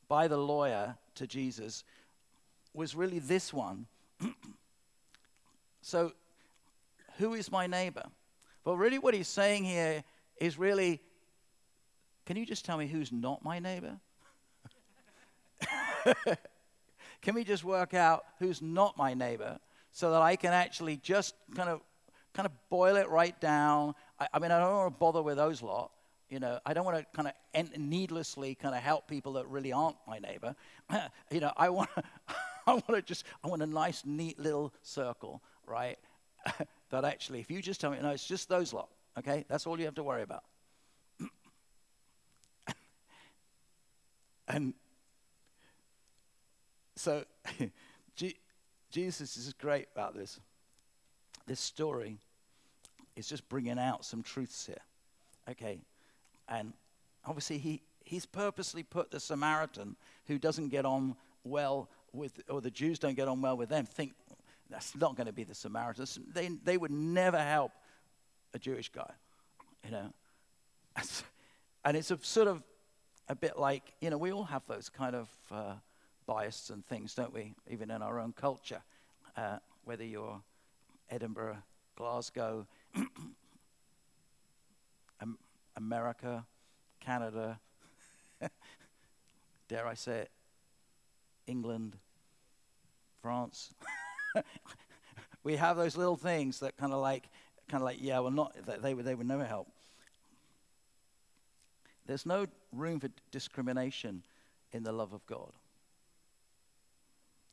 by 0.07 0.27
the 0.27 0.37
lawyer 0.37 0.95
to 1.15 1.27
Jesus 1.27 1.83
was 2.73 2.95
really 2.95 3.19
this 3.19 3.53
one. 3.53 3.87
so, 5.81 6.13
who 7.17 7.33
is 7.33 7.51
my 7.51 7.67
neighbor? 7.67 8.03
Well, 8.63 8.77
really, 8.77 8.99
what 8.99 9.13
he's 9.13 9.27
saying 9.27 9.63
here 9.63 10.03
is 10.39 10.57
really 10.57 11.01
can 12.27 12.35
you 12.35 12.45
just 12.45 12.65
tell 12.65 12.77
me 12.77 12.87
who's 12.87 13.13
not 13.13 13.41
my 13.41 13.59
neighbor? 13.59 14.01
can 17.21 17.35
we 17.35 17.45
just 17.45 17.63
work 17.63 17.93
out 17.93 18.25
who's 18.39 18.61
not 18.61 18.97
my 18.97 19.13
neighbor 19.13 19.59
so 19.93 20.11
that 20.11 20.21
I 20.21 20.35
can 20.35 20.51
actually 20.51 20.97
just 20.97 21.35
kind 21.55 21.69
of 21.69 21.79
kind 22.33 22.45
of 22.45 22.51
boil 22.69 22.97
it 22.97 23.07
right 23.07 23.39
down? 23.39 23.95
I, 24.19 24.27
I 24.33 24.39
mean, 24.39 24.51
I 24.51 24.59
don't 24.59 24.75
want 24.75 24.93
to 24.93 24.99
bother 24.99 25.21
with 25.21 25.37
those 25.37 25.61
lot. 25.61 25.91
You 26.29 26.41
know, 26.41 26.59
I 26.65 26.73
don't 26.73 26.83
want 26.83 26.97
to 26.97 27.05
kind 27.15 27.29
of 27.29 27.79
needlessly 27.79 28.55
kind 28.55 28.75
of 28.75 28.81
help 28.81 29.07
people 29.07 29.31
that 29.33 29.47
really 29.47 29.71
aren't 29.71 29.95
my 30.05 30.19
neighbor. 30.19 30.53
you 31.31 31.39
know, 31.39 31.53
I 31.55 31.69
want 31.69 31.89
I 32.67 32.73
want 32.73 32.89
to 32.89 33.01
just 33.01 33.23
I 33.41 33.47
want 33.47 33.61
a 33.61 33.67
nice, 33.67 34.03
neat 34.05 34.37
little 34.37 34.73
circle, 34.81 35.41
right? 35.65 35.97
that 36.89 37.03
actually, 37.03 37.39
if 37.39 37.51
you 37.51 37.61
just 37.61 37.81
tell 37.81 37.91
me, 37.91 37.97
no, 38.01 38.09
it's 38.11 38.27
just 38.27 38.49
those 38.49 38.73
lot. 38.73 38.89
Okay, 39.17 39.45
that's 39.47 39.65
all 39.67 39.79
you 39.79 39.85
have 39.85 39.95
to 39.95 40.03
worry 40.03 40.21
about. 40.21 40.43
and 44.47 44.73
so, 46.95 47.23
Jesus 48.91 49.37
is 49.37 49.53
great 49.53 49.87
about 49.93 50.15
this. 50.15 50.39
This 51.45 51.59
story 51.59 52.19
is 53.15 53.27
just 53.27 53.47
bringing 53.49 53.79
out 53.79 54.05
some 54.05 54.23
truths 54.23 54.65
here. 54.65 54.81
Okay, 55.49 55.79
and 56.47 56.73
obviously, 57.25 57.57
he, 57.57 57.81
he's 58.03 58.25
purposely 58.25 58.83
put 58.83 59.11
the 59.11 59.19
Samaritan 59.19 59.95
who 60.27 60.37
doesn't 60.37 60.69
get 60.69 60.85
on 60.85 61.15
well 61.43 61.89
with, 62.13 62.41
or 62.49 62.61
the 62.61 62.71
Jews 62.71 62.99
don't 62.99 63.15
get 63.15 63.27
on 63.27 63.41
well 63.41 63.57
with 63.57 63.69
them, 63.69 63.85
think 63.85 64.13
that's 64.69 64.95
not 64.95 65.15
going 65.15 65.27
to 65.27 65.33
be 65.33 65.43
the 65.43 65.55
Samaritans. 65.55 66.19
They, 66.33 66.49
they 66.63 66.77
would 66.77 66.91
never 66.91 67.39
help 67.39 67.71
a 68.53 68.59
Jewish 68.59 68.89
guy, 68.89 69.11
you 69.83 69.91
know. 69.91 70.13
And 71.85 71.95
it's 71.95 72.11
a 72.11 72.19
sort 72.21 72.47
of 72.47 72.63
a 73.29 73.35
bit 73.35 73.57
like, 73.57 73.93
you 74.01 74.09
know, 74.09 74.17
we 74.17 74.31
all 74.31 74.45
have 74.45 74.63
those 74.67 74.89
kind 74.89 75.15
of 75.15 75.29
uh, 75.51 75.75
biases 76.25 76.69
and 76.69 76.85
things, 76.85 77.13
don't 77.13 77.33
we? 77.33 77.53
Even 77.69 77.91
in 77.91 78.01
our 78.01 78.19
own 78.19 78.33
culture, 78.33 78.81
uh, 79.35 79.57
whether 79.85 80.03
you're 80.03 80.41
Edinburgh, 81.09 81.57
Glasgow, 81.95 82.67
America, 85.77 86.45
Canada, 86.99 87.59
dare 89.69 89.85
I 89.85 89.93
say 89.93 90.19
it, 90.19 90.31
England, 91.45 91.95
France. 93.21 93.73
we 95.43 95.55
have 95.55 95.77
those 95.77 95.95
little 95.97 96.17
things 96.17 96.59
that 96.59 96.77
kind 96.77 96.93
of 96.93 96.99
like, 96.99 97.29
kind 97.69 97.81
of 97.81 97.85
like, 97.85 97.97
yeah, 97.99 98.19
well, 98.19 98.31
not 98.31 98.53
they 98.81 98.93
would 98.93 99.05
they 99.05 99.15
would 99.15 99.27
never 99.27 99.45
help. 99.45 99.67
There's 102.05 102.25
no 102.25 102.47
room 102.71 102.99
for 102.99 103.09
discrimination 103.31 104.23
in 104.71 104.83
the 104.83 104.91
love 104.91 105.13
of 105.13 105.25
God. 105.25 105.51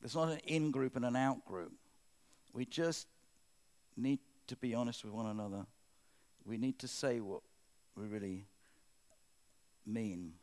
There's 0.01 0.15
not 0.15 0.29
an 0.29 0.39
in 0.47 0.71
group 0.71 0.97
and 0.97 1.05
an 1.05 1.17
out 1.17 1.45
group. 1.45 1.73
We 2.53 2.65
just 2.65 3.09
need 3.97 4.21
to 4.47 4.57
be 4.57 4.75
honest 4.75 5.05
with 5.05 5.13
one 5.13 5.27
another. 5.27 5.67
We 6.45 6.59
need 6.59 6.79
to 6.81 6.89
say 6.89 7.21
what 7.21 7.41
we 7.97 8.07
really 8.07 8.45
mean. 9.87 10.35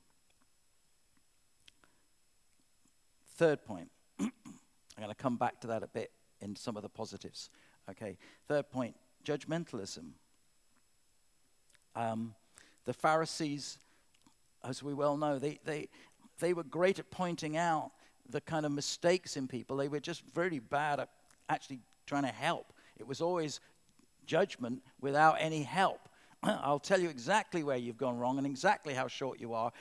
Third 3.37 3.63
point. 3.63 3.89
I'm 4.19 4.31
going 4.97 5.09
to 5.09 5.15
come 5.15 5.37
back 5.37 5.61
to 5.61 5.67
that 5.67 5.83
a 5.83 5.87
bit 5.87 6.11
in 6.41 6.55
some 6.55 6.75
of 6.75 6.83
the 6.83 6.89
positives. 6.89 7.49
Okay. 7.89 8.17
Third 8.47 8.69
point 8.69 8.95
judgmentalism. 9.25 10.11
Um, 11.95 12.33
the 12.85 12.93
Pharisees 12.93 13.77
as 14.63 14.83
we 14.83 14.93
well 14.93 15.17
know, 15.17 15.39
they, 15.39 15.59
they, 15.65 15.89
they 16.39 16.53
were 16.53 16.63
great 16.63 16.99
at 16.99 17.09
pointing 17.11 17.57
out 17.57 17.91
the 18.29 18.41
kind 18.41 18.65
of 18.65 18.71
mistakes 18.71 19.37
in 19.37 19.47
people. 19.47 19.77
They 19.77 19.87
were 19.87 19.99
just 19.99 20.23
very 20.33 20.59
bad 20.59 20.99
at 20.99 21.09
actually 21.49 21.79
trying 22.05 22.23
to 22.23 22.29
help. 22.29 22.73
It 22.97 23.07
was 23.07 23.21
always 23.21 23.59
judgment 24.25 24.81
without 25.01 25.37
any 25.39 25.63
help. 25.63 26.07
I'll 26.43 26.79
tell 26.79 26.99
you 26.99 27.09
exactly 27.09 27.63
where 27.63 27.77
you've 27.77 27.97
gone 27.97 28.17
wrong 28.17 28.37
and 28.37 28.45
exactly 28.45 28.93
how 28.93 29.07
short 29.07 29.39
you 29.39 29.53
are, 29.53 29.71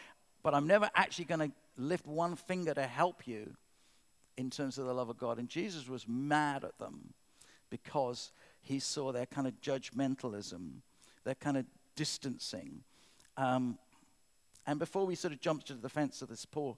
but 0.42 0.54
I'm 0.54 0.66
never 0.66 0.90
actually 0.94 1.26
going 1.26 1.50
to 1.50 1.52
lift 1.76 2.06
one 2.06 2.36
finger 2.36 2.74
to 2.74 2.82
help 2.82 3.26
you 3.26 3.54
in 4.36 4.50
terms 4.50 4.78
of 4.78 4.86
the 4.86 4.94
love 4.94 5.08
of 5.08 5.18
God. 5.18 5.38
And 5.38 5.48
Jesus 5.48 5.88
was 5.88 6.06
mad 6.08 6.64
at 6.64 6.78
them 6.78 7.14
because 7.68 8.32
he 8.62 8.78
saw 8.78 9.12
their 9.12 9.26
kind 9.26 9.46
of 9.46 9.60
judgmentalism, 9.60 10.80
their 11.24 11.34
kind 11.34 11.56
of 11.56 11.66
distancing. 11.96 12.82
Um, 13.36 13.78
and 14.66 14.78
before 14.78 15.06
we 15.06 15.14
sort 15.14 15.32
of 15.32 15.40
jump 15.40 15.64
to 15.64 15.74
the 15.74 15.80
defense 15.80 16.22
of 16.22 16.28
this 16.28 16.44
poor 16.44 16.76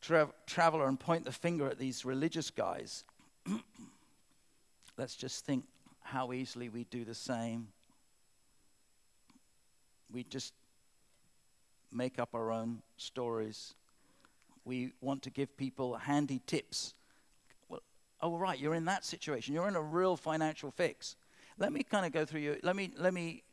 tra- 0.00 0.32
traveler 0.46 0.88
and 0.88 0.98
point 0.98 1.24
the 1.24 1.32
finger 1.32 1.66
at 1.66 1.78
these 1.78 2.04
religious 2.04 2.50
guys, 2.50 3.04
let's 4.98 5.16
just 5.16 5.44
think 5.44 5.64
how 6.02 6.32
easily 6.32 6.68
we 6.68 6.84
do 6.84 7.04
the 7.04 7.14
same. 7.14 7.68
We 10.12 10.24
just 10.24 10.52
make 11.92 12.18
up 12.18 12.34
our 12.34 12.52
own 12.52 12.82
stories. 12.96 13.74
We 14.66 14.92
want 15.00 15.22
to 15.22 15.30
give 15.30 15.56
people 15.56 15.94
handy 15.94 16.42
tips. 16.44 16.94
Well, 17.68 17.82
oh, 18.20 18.36
right, 18.36 18.58
you're 18.58 18.74
in 18.74 18.86
that 18.86 19.04
situation. 19.04 19.54
You're 19.54 19.68
in 19.68 19.76
a 19.76 19.80
real 19.80 20.16
financial 20.16 20.72
fix. 20.72 21.14
Let 21.56 21.72
me 21.72 21.84
kind 21.84 22.04
of 22.04 22.10
go 22.10 22.24
through 22.24 22.40
you. 22.40 22.56
Let 22.64 22.74
me, 22.74 22.90
let 22.98 23.14
me, 23.14 23.44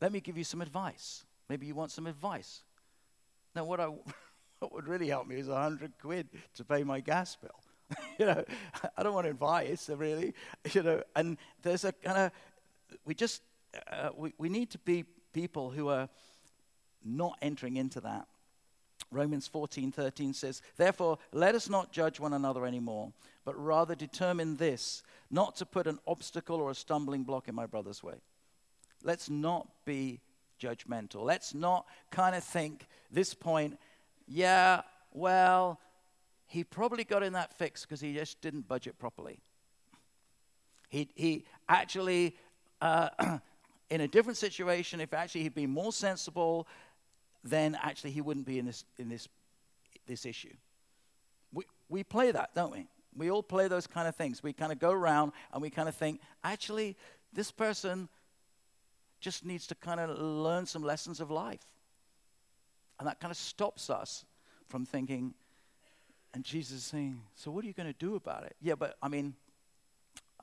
let 0.00 0.12
me 0.12 0.20
give 0.20 0.38
you 0.38 0.44
some 0.44 0.62
advice. 0.62 1.24
Maybe 1.48 1.66
you 1.66 1.74
want 1.74 1.90
some 1.90 2.06
advice. 2.06 2.62
Now, 3.56 3.64
what, 3.64 3.80
I, 3.80 3.86
what 4.60 4.72
would 4.72 4.86
really 4.86 5.08
help 5.08 5.26
me 5.26 5.34
is 5.34 5.48
a 5.48 5.60
hundred 5.60 5.94
quid 6.00 6.28
to 6.54 6.64
pay 6.64 6.84
my 6.84 7.00
gas 7.00 7.34
bill. 7.34 7.58
you 8.20 8.26
know, 8.26 8.44
I 8.96 9.02
don't 9.02 9.14
want 9.14 9.26
advice, 9.26 9.90
really. 9.92 10.32
You 10.70 10.84
know, 10.84 11.02
and 11.16 11.38
there's 11.62 11.82
a 11.82 11.90
kind 11.90 12.18
of, 12.18 12.30
we 13.04 13.16
just, 13.16 13.42
uh, 13.90 14.10
we, 14.16 14.32
we 14.38 14.48
need 14.48 14.70
to 14.70 14.78
be 14.78 15.04
people 15.32 15.70
who 15.70 15.88
are 15.88 16.08
not 17.04 17.36
entering 17.42 17.76
into 17.76 18.00
that. 18.02 18.28
Romans 19.14 19.48
14:13 19.48 20.34
says, 20.34 20.60
"Therefore, 20.76 21.18
let 21.32 21.54
us 21.54 21.68
not 21.68 21.92
judge 21.92 22.20
one 22.20 22.32
another 22.32 22.66
anymore, 22.66 23.12
but 23.44 23.54
rather 23.54 23.94
determine 23.94 24.56
this, 24.56 25.02
not 25.30 25.56
to 25.56 25.66
put 25.66 25.86
an 25.86 25.98
obstacle 26.06 26.60
or 26.60 26.70
a 26.70 26.74
stumbling 26.74 27.24
block 27.24 27.48
in 27.48 27.54
my 27.54 27.66
brother's 27.66 28.02
way." 28.02 28.20
Let's 29.02 29.28
not 29.28 29.68
be 29.84 30.20
judgmental. 30.60 31.24
Let's 31.24 31.54
not 31.54 31.86
kind 32.10 32.34
of 32.34 32.42
think 32.42 32.86
this 33.10 33.34
point, 33.34 33.78
yeah, 34.26 34.82
well, 35.12 35.80
he 36.46 36.64
probably 36.64 37.04
got 37.04 37.22
in 37.22 37.32
that 37.34 37.52
fix 37.56 37.82
because 37.82 38.00
he 38.00 38.14
just 38.14 38.40
didn't 38.40 38.68
budget 38.68 38.98
properly. 38.98 39.38
He, 40.88 41.08
he 41.14 41.44
actually, 41.68 42.36
uh, 42.80 43.08
in 43.90 44.00
a 44.00 44.08
different 44.08 44.36
situation, 44.36 45.00
if 45.00 45.12
actually 45.12 45.42
he'd 45.42 45.54
been 45.54 45.70
more 45.70 45.92
sensible, 45.92 46.66
then 47.44 47.78
actually 47.82 48.10
he 48.10 48.22
wouldn't 48.22 48.46
be 48.46 48.58
in 48.58 48.66
this, 48.66 48.84
in 48.98 49.08
this, 49.08 49.28
this 50.06 50.26
issue. 50.26 50.54
We, 51.52 51.64
we 51.88 52.02
play 52.02 52.32
that, 52.32 52.54
don't 52.54 52.72
we? 52.72 52.88
We 53.16 53.30
all 53.30 53.42
play 53.42 53.68
those 53.68 53.86
kind 53.86 54.08
of 54.08 54.16
things. 54.16 54.42
We 54.42 54.52
kind 54.52 54.72
of 54.72 54.78
go 54.80 54.90
around 54.90 55.32
and 55.52 55.62
we 55.62 55.70
kind 55.70 55.88
of 55.88 55.94
think, 55.94 56.20
actually, 56.42 56.96
this 57.32 57.52
person 57.52 58.08
just 59.20 59.44
needs 59.44 59.66
to 59.68 59.74
kind 59.74 60.00
of 60.00 60.18
learn 60.18 60.66
some 60.66 60.82
lessons 60.82 61.20
of 61.20 61.30
life. 61.30 61.64
And 62.98 63.06
that 63.08 63.20
kind 63.20 63.30
of 63.30 63.36
stops 63.36 63.90
us 63.90 64.24
from 64.68 64.86
thinking, 64.86 65.34
and 66.32 66.44
Jesus 66.44 66.78
is 66.78 66.84
saying, 66.84 67.20
So 67.34 67.50
what 67.50 67.64
are 67.64 67.68
you 67.68 67.74
going 67.74 67.92
to 67.92 67.98
do 67.98 68.16
about 68.16 68.44
it? 68.44 68.56
Yeah, 68.60 68.74
but 68.74 68.96
I 69.02 69.08
mean, 69.08 69.34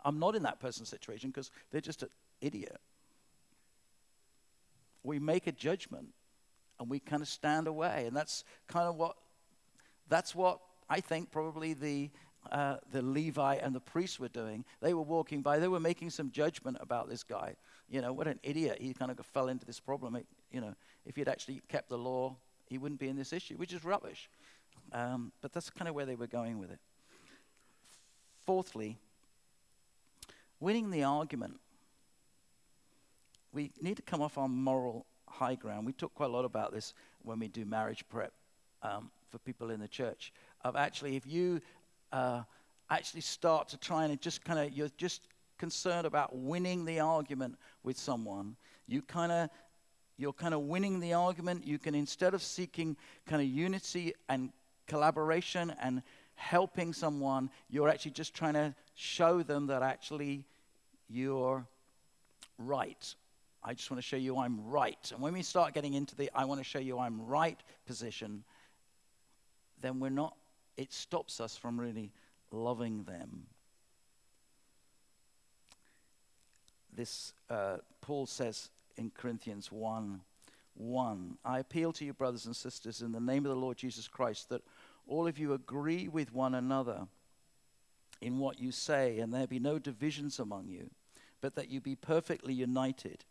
I'm 0.04 0.20
not 0.20 0.36
in 0.36 0.44
that 0.44 0.60
person's 0.60 0.90
situation 0.90 1.30
because 1.30 1.52
they're 1.72 1.82
just 1.82 2.04
an 2.04 2.10
idiot. 2.40 2.80
We 5.04 5.20
make 5.20 5.48
a 5.48 5.52
judgment 5.52 6.10
and 6.82 6.90
we 6.90 7.00
kind 7.00 7.22
of 7.22 7.28
stand 7.28 7.68
away. 7.68 8.06
And 8.08 8.18
that's 8.18 8.44
kind 8.68 8.88
of 8.88 8.96
what, 8.96 9.16
that's 10.10 10.34
what 10.34 10.60
I 10.90 11.00
think 11.00 11.32
probably 11.32 11.74
the, 11.74 12.10
uh, 12.52 12.78
the 12.92 13.04
Levi 13.04 13.56
and 13.56 13.74
the 13.74 13.80
priests 13.80 14.20
were 14.20 14.30
doing. 14.30 14.66
They 14.82 14.96
were 14.96 15.04
walking 15.04 15.44
by, 15.44 15.60
they 15.60 15.68
were 15.68 15.80
making 15.80 16.10
some 16.10 16.32
judgment 16.32 16.78
about 16.82 17.08
this 17.08 17.24
guy. 17.24 17.56
You 17.88 18.02
know, 18.02 18.12
what 18.12 18.28
an 18.28 18.40
idiot. 18.42 18.80
He 18.82 18.94
kind 18.94 19.12
of 19.12 19.24
fell 19.28 19.48
into 19.48 19.66
this 19.66 19.80
problem. 19.80 20.16
It, 20.16 20.26
you 20.52 20.60
know, 20.60 20.74
if 21.06 21.16
he'd 21.16 21.28
actually 21.28 21.62
kept 21.70 21.88
the 21.88 21.98
law, 21.98 22.36
he 22.68 22.80
wouldn't 22.80 23.00
be 23.00 23.10
in 23.10 23.16
this 23.16 23.32
issue, 23.32 23.56
which 23.56 23.74
is 23.74 23.86
rubbish. 23.86 24.28
Um, 24.92 25.32
but 25.42 25.54
that's 25.54 25.70
kind 25.70 25.88
of 25.88 25.94
where 25.94 26.06
they 26.06 26.16
were 26.16 26.28
going 26.28 26.58
with 26.58 26.72
it. 26.72 26.80
Fourthly, 28.46 28.98
winning 30.60 30.90
the 30.90 31.04
argument. 31.04 31.60
We 33.54 33.72
need 33.82 33.98
to 33.98 34.02
come 34.02 34.22
off 34.22 34.38
our 34.38 34.48
moral 34.48 35.06
high 35.32 35.56
ground. 35.56 35.86
We 35.86 35.94
talk 35.94 36.14
quite 36.14 36.30
a 36.30 36.34
lot 36.34 36.46
about 36.46 36.72
this 36.74 36.94
when 37.24 37.40
we 37.40 37.48
do 37.48 37.66
marriage 37.66 38.04
prep 38.10 38.34
um, 38.84 39.10
for 39.30 39.38
people 39.40 39.72
in 39.72 39.80
the 39.80 39.88
church. 39.88 40.34
Of 40.64 40.76
actually, 40.76 41.16
if 41.16 41.26
you 41.26 41.62
uh, 42.12 42.42
actually 42.90 43.22
start 43.22 43.70
to 43.70 43.78
try 43.78 44.06
and 44.06 44.22
just 44.22 44.44
kind 44.44 44.60
of, 44.60 44.72
you're 44.74 44.90
just 44.98 45.22
concerned 45.58 46.06
about 46.06 46.36
winning 46.36 46.86
the 46.86 47.00
argument 47.00 47.58
with 47.84 47.98
someone, 47.98 48.56
you 48.88 49.02
kind 49.02 49.32
of 49.32 49.50
you're 50.18 50.34
kind 50.34 50.54
of 50.54 50.62
winning 50.62 51.00
the 51.00 51.14
argument. 51.14 51.66
You 51.66 51.80
can, 51.80 51.96
instead 51.96 52.36
of 52.36 52.44
seeking 52.44 52.96
kind 53.26 53.42
of 53.42 53.48
unity 53.48 54.14
and 54.30 54.52
collaboration 54.86 55.74
and 55.82 56.04
helping 56.36 56.94
someone, 56.94 57.50
you're 57.72 57.90
actually 57.90 58.12
just 58.12 58.36
trying 58.36 58.54
to 58.54 58.76
show 58.94 59.42
them 59.42 59.66
that 59.68 59.82
actually 59.82 60.44
you're 61.10 61.66
right 62.60 63.16
I 63.64 63.74
just 63.74 63.92
want 63.92 64.02
to 64.02 64.08
show 64.08 64.18
you 64.18 64.38
I'm 64.38 64.66
right. 64.66 65.12
And 65.14 65.22
when 65.22 65.34
we 65.34 65.44
start 65.44 65.74
getting 65.74 65.94
into 65.94 66.16
the 66.16 66.32
I 66.34 66.46
want 66.46 66.60
to 66.60 66.64
show 66.64 66.80
you 66.80 66.98
I'm 66.98 67.26
right 67.26 67.60
position, 67.86 68.44
then 69.82 70.00
we're 70.00 70.10
not, 70.10 70.36
it 70.78 70.92
stops 70.92 71.40
us 71.40 71.56
from 71.56 71.80
really 71.80 72.12
loving 72.52 73.04
them. 73.04 73.46
This, 76.94 77.34
uh, 77.50 77.78
Paul 78.02 78.26
says 78.26 78.70
in 78.98 79.12
Corinthians 79.12 79.72
1 79.72 80.22
1, 80.76 81.38
I 81.44 81.60
appeal 81.60 81.92
to 81.94 82.06
you, 82.06 82.14
brothers 82.14 82.46
and 82.46 82.56
sisters, 82.56 83.02
in 83.02 83.12
the 83.12 83.20
name 83.20 83.46
of 83.46 83.50
the 83.50 83.58
Lord 83.58 83.78
Jesus 83.78 84.08
Christ, 84.08 84.50
that 84.50 84.64
all 85.06 85.28
of 85.28 85.38
you 85.38 85.54
agree 85.54 86.08
with 86.08 86.34
one 86.34 86.56
another 86.56 87.08
in 88.22 88.40
what 88.40 88.60
you 88.60 88.72
say, 88.72 89.20
and 89.20 89.34
there 89.34 89.46
be 89.48 89.60
no 89.60 89.80
divisions 89.80 90.40
among 90.40 90.70
you, 90.70 90.90
but 91.42 91.56
that 91.56 91.70
you 91.70 91.82
be 91.82 91.96
perfectly 91.96 92.54
united 92.54 93.26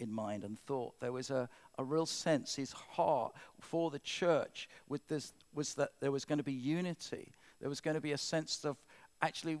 in 0.00 0.12
mind 0.12 0.44
and 0.44 0.58
thought. 0.60 0.98
There 1.00 1.12
was 1.12 1.30
a, 1.30 1.48
a 1.78 1.84
real 1.84 2.06
sense, 2.06 2.54
his 2.54 2.72
heart 2.72 3.34
for 3.60 3.90
the 3.90 3.98
church 3.98 4.68
with 4.88 5.06
this, 5.08 5.32
was 5.54 5.74
that 5.74 5.90
there 6.00 6.12
was 6.12 6.24
going 6.24 6.38
to 6.38 6.44
be 6.44 6.52
unity. 6.52 7.32
There 7.60 7.68
was 7.68 7.80
going 7.80 7.94
to 7.94 8.00
be 8.00 8.12
a 8.12 8.18
sense 8.18 8.64
of 8.64 8.76
actually, 9.22 9.58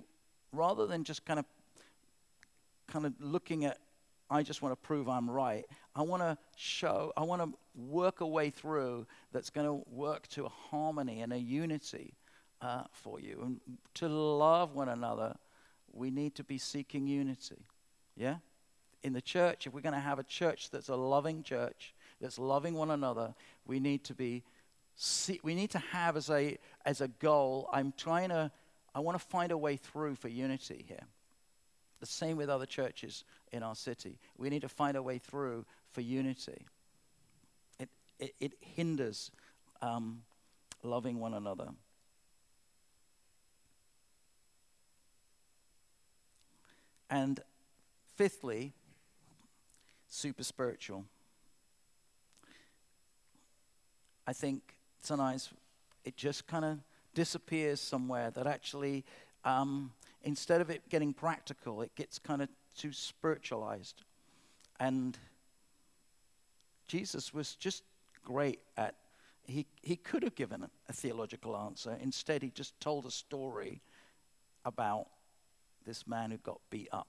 rather 0.52 0.86
than 0.86 1.04
just 1.04 1.24
kind 1.24 1.38
of 1.38 1.44
kind 2.86 3.04
of 3.04 3.12
looking 3.20 3.66
at 3.66 3.78
I 4.30 4.42
just 4.42 4.60
want 4.60 4.72
to 4.72 4.86
prove 4.86 5.08
I'm 5.08 5.30
right. 5.30 5.64
I 5.96 6.02
want 6.02 6.22
to 6.22 6.36
show, 6.56 7.12
I 7.16 7.22
want 7.22 7.42
to 7.42 7.58
work 7.74 8.20
a 8.20 8.26
way 8.26 8.50
through 8.50 9.06
that's 9.32 9.50
going 9.50 9.66
to 9.66 9.82
work 9.90 10.28
to 10.28 10.44
a 10.44 10.48
harmony 10.48 11.22
and 11.22 11.32
a 11.32 11.38
unity 11.38 12.14
uh, 12.60 12.82
for 12.92 13.20
you. 13.20 13.40
And 13.42 13.60
to 13.94 14.08
love 14.08 14.74
one 14.74 14.90
another, 14.90 15.36
we 15.92 16.10
need 16.10 16.34
to 16.34 16.44
be 16.44 16.58
seeking 16.58 17.06
unity. 17.06 17.64
Yeah? 18.16 18.36
In 19.02 19.12
the 19.12 19.20
church, 19.20 19.66
if 19.66 19.74
we're 19.74 19.80
going 19.80 19.94
to 19.94 20.00
have 20.00 20.18
a 20.18 20.24
church 20.24 20.70
that's 20.70 20.88
a 20.88 20.96
loving 20.96 21.42
church, 21.42 21.94
that's 22.20 22.38
loving 22.38 22.74
one 22.74 22.90
another, 22.90 23.34
we 23.66 23.78
need 23.80 24.04
to 24.04 24.14
be, 24.14 24.42
we 25.42 25.54
need 25.54 25.70
to 25.70 25.78
have 25.78 26.16
as 26.16 26.30
a, 26.30 26.58
as 26.84 27.00
a 27.00 27.08
goal, 27.08 27.68
I'm 27.72 27.92
trying 27.96 28.30
to, 28.30 28.50
I 28.94 29.00
want 29.00 29.18
to 29.18 29.24
find 29.24 29.52
a 29.52 29.58
way 29.58 29.76
through 29.76 30.16
for 30.16 30.28
unity 30.28 30.84
here. 30.88 31.06
The 32.00 32.06
same 32.06 32.36
with 32.36 32.48
other 32.48 32.66
churches 32.66 33.24
in 33.52 33.62
our 33.62 33.74
city. 33.74 34.18
We 34.36 34.50
need 34.50 34.62
to 34.62 34.68
find 34.68 34.96
a 34.96 35.02
way 35.02 35.18
through 35.18 35.64
for 35.90 36.00
unity. 36.00 36.66
It, 37.78 37.88
it, 38.18 38.34
it 38.40 38.52
hinders 38.60 39.30
um, 39.82 40.22
loving 40.82 41.18
one 41.18 41.34
another. 41.34 41.68
And 47.10 47.40
fifthly, 48.16 48.74
super 50.08 50.42
spiritual. 50.42 51.04
I 54.26 54.32
think 54.32 54.74
sometimes 55.00 55.50
it 56.04 56.16
just 56.16 56.46
kind 56.46 56.64
of 56.64 56.78
disappears 57.14 57.80
somewhere 57.80 58.30
that 58.30 58.46
actually, 58.46 59.04
um, 59.44 59.92
instead 60.22 60.60
of 60.60 60.70
it 60.70 60.88
getting 60.88 61.12
practical, 61.12 61.82
it 61.82 61.94
gets 61.94 62.18
kind 62.18 62.42
of 62.42 62.48
too 62.76 62.92
spiritualized. 62.92 64.02
And 64.80 65.16
Jesus 66.86 67.34
was 67.34 67.54
just 67.54 67.82
great 68.24 68.60
at, 68.76 68.94
he, 69.46 69.66
he 69.82 69.96
could 69.96 70.22
have 70.22 70.34
given 70.34 70.68
a 70.88 70.92
theological 70.92 71.56
answer. 71.56 71.96
Instead, 72.02 72.42
he 72.42 72.50
just 72.50 72.78
told 72.80 73.06
a 73.06 73.10
story 73.10 73.80
about 74.64 75.06
this 75.86 76.06
man 76.06 76.30
who 76.30 76.36
got 76.38 76.60
beat 76.70 76.88
up 76.92 77.08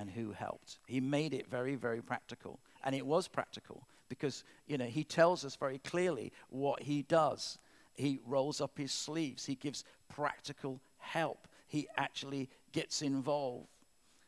and 0.00 0.10
who 0.10 0.32
helped. 0.32 0.78
He 0.86 0.98
made 0.98 1.34
it 1.34 1.46
very, 1.46 1.74
very 1.74 2.00
practical. 2.00 2.58
And 2.82 2.94
it 2.94 3.04
was 3.04 3.28
practical 3.28 3.86
because, 4.08 4.44
you 4.66 4.78
know, 4.78 4.86
he 4.86 5.04
tells 5.04 5.44
us 5.44 5.56
very 5.56 5.78
clearly 5.78 6.32
what 6.48 6.82
he 6.82 7.02
does. 7.02 7.58
He 7.94 8.18
rolls 8.26 8.62
up 8.62 8.78
his 8.78 8.92
sleeves, 8.92 9.44
he 9.44 9.56
gives 9.56 9.84
practical 10.08 10.80
help, 10.98 11.46
he 11.68 11.86
actually 11.98 12.48
gets 12.72 13.02
involved. 13.02 13.68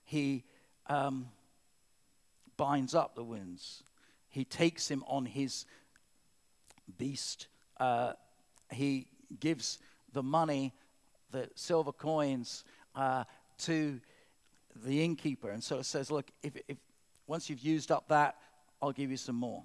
He 0.05 0.45
um, 0.89 1.29
binds 2.59 2.95
up 2.95 3.15
the 3.15 3.25
wounds, 3.25 3.83
he 4.29 4.45
takes 4.45 4.91
him 4.91 5.03
on 5.07 5.25
his 5.25 5.65
beast. 6.99 7.47
Uh, 7.81 8.13
he 8.71 9.07
gives 9.41 9.79
the 10.13 10.23
money, 10.23 10.75
the 11.31 11.49
silver 11.55 11.93
coins, 11.93 12.65
uh, 12.95 13.25
to 13.59 14.01
the 14.75 15.05
innkeeper. 15.05 15.51
And 15.51 15.63
so 15.63 15.79
it 15.79 15.85
says, 15.85 16.11
look, 16.11 16.31
if, 16.43 16.57
if 16.69 16.77
once 17.27 17.49
you've 17.49 17.61
used 17.61 17.91
up 17.91 18.09
that, 18.09 18.37
I'll 18.81 18.93
give 18.93 19.11
you 19.11 19.17
some 19.17 19.37
more. 19.37 19.63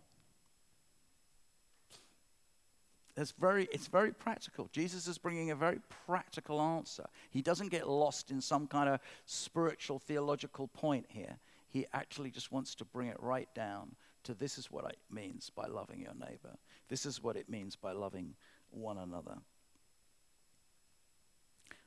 It's 3.16 3.32
very, 3.32 3.68
it's 3.72 3.88
very 3.88 4.12
practical. 4.12 4.70
Jesus 4.72 5.08
is 5.08 5.18
bringing 5.18 5.50
a 5.50 5.56
very 5.56 5.80
practical 6.06 6.62
answer. 6.62 7.06
He 7.32 7.42
doesn't 7.42 7.70
get 7.70 7.90
lost 7.90 8.30
in 8.30 8.42
some 8.42 8.68
kind 8.68 8.88
of 8.88 9.00
spiritual, 9.26 9.98
theological 9.98 10.68
point 10.68 11.08
here. 11.10 11.38
He 11.70 11.88
actually 11.94 12.30
just 12.30 12.52
wants 12.52 12.76
to 12.76 12.86
bring 12.86 13.08
it 13.08 13.18
right 13.20 13.50
down 13.56 13.96
to 14.24 14.36
this 14.36 14.60
is 14.60 14.70
what 14.70 14.86
it 14.86 15.00
means 15.10 15.50
by 15.50 15.66
loving 15.66 16.00
your 16.00 16.14
neighbor. 16.14 16.58
This 16.90 17.06
is 17.06 17.24
what 17.24 17.36
it 17.36 17.50
means 17.50 17.76
by 17.76 17.94
loving 17.94 18.36
one 18.70 18.98
another. 18.98 19.38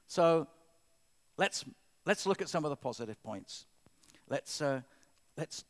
So 0.09 0.49
let's, 1.37 1.65
let's 2.05 2.27
look 2.27 2.43
at 2.43 2.49
some 2.49 2.65
of 2.65 2.71
the 2.71 2.77
positive 2.77 3.23
points. 3.23 3.67
Let's, 4.29 4.61
uh, 4.61 4.81
let's 5.37 5.65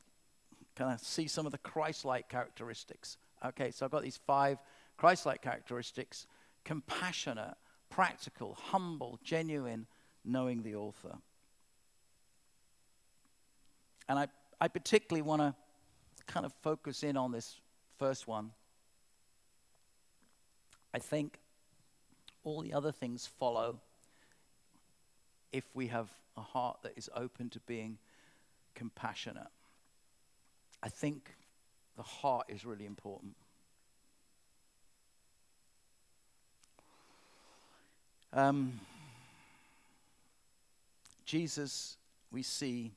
kind 0.77 0.93
of 0.93 1.01
see 1.01 1.27
some 1.27 1.47
of 1.47 1.53
the 1.53 1.59
Christ 1.59 2.05
like 2.05 2.29
characteristics. 2.29 3.17
Okay, 3.45 3.71
so 3.71 3.85
I've 3.85 3.93
got 3.93 4.03
these 4.03 4.21
five 4.27 4.59
Christ 4.97 5.27
like 5.27 5.43
characteristics 5.43 6.27
compassionate, 6.65 7.55
practical, 7.89 8.55
humble, 8.55 9.19
genuine, 9.25 9.87
knowing 10.25 10.63
the 10.63 10.75
author. 10.75 11.17
And 14.09 14.19
I, 14.19 14.29
I 14.61 14.69
particularly 14.69 15.23
want 15.23 15.41
to 15.41 15.55
kind 16.27 16.45
of 16.45 16.53
focus 16.63 17.03
in 17.03 17.17
on 17.17 17.33
this 17.33 17.61
first 17.99 18.29
one. 18.29 18.51
I 20.93 20.99
think 20.99 21.39
all 22.45 22.61
the 22.61 22.75
other 22.75 22.93
things 22.93 23.27
follow 23.39 23.81
if 25.53 25.65
we 25.75 25.89
have 25.89 26.09
a 26.37 26.41
heart 26.41 26.79
that 26.83 26.93
is 26.97 27.11
open 27.15 27.51
to 27.51 27.61
being 27.61 27.99
compassionate. 28.75 29.49
I 30.83 30.89
think 30.89 31.35
the 31.97 32.03
heart 32.03 32.47
is 32.49 32.65
really 32.65 32.87
important. 32.87 33.35
Um, 38.33 38.81
Jesus, 41.25 41.97
we 42.31 42.43
see 42.43 42.93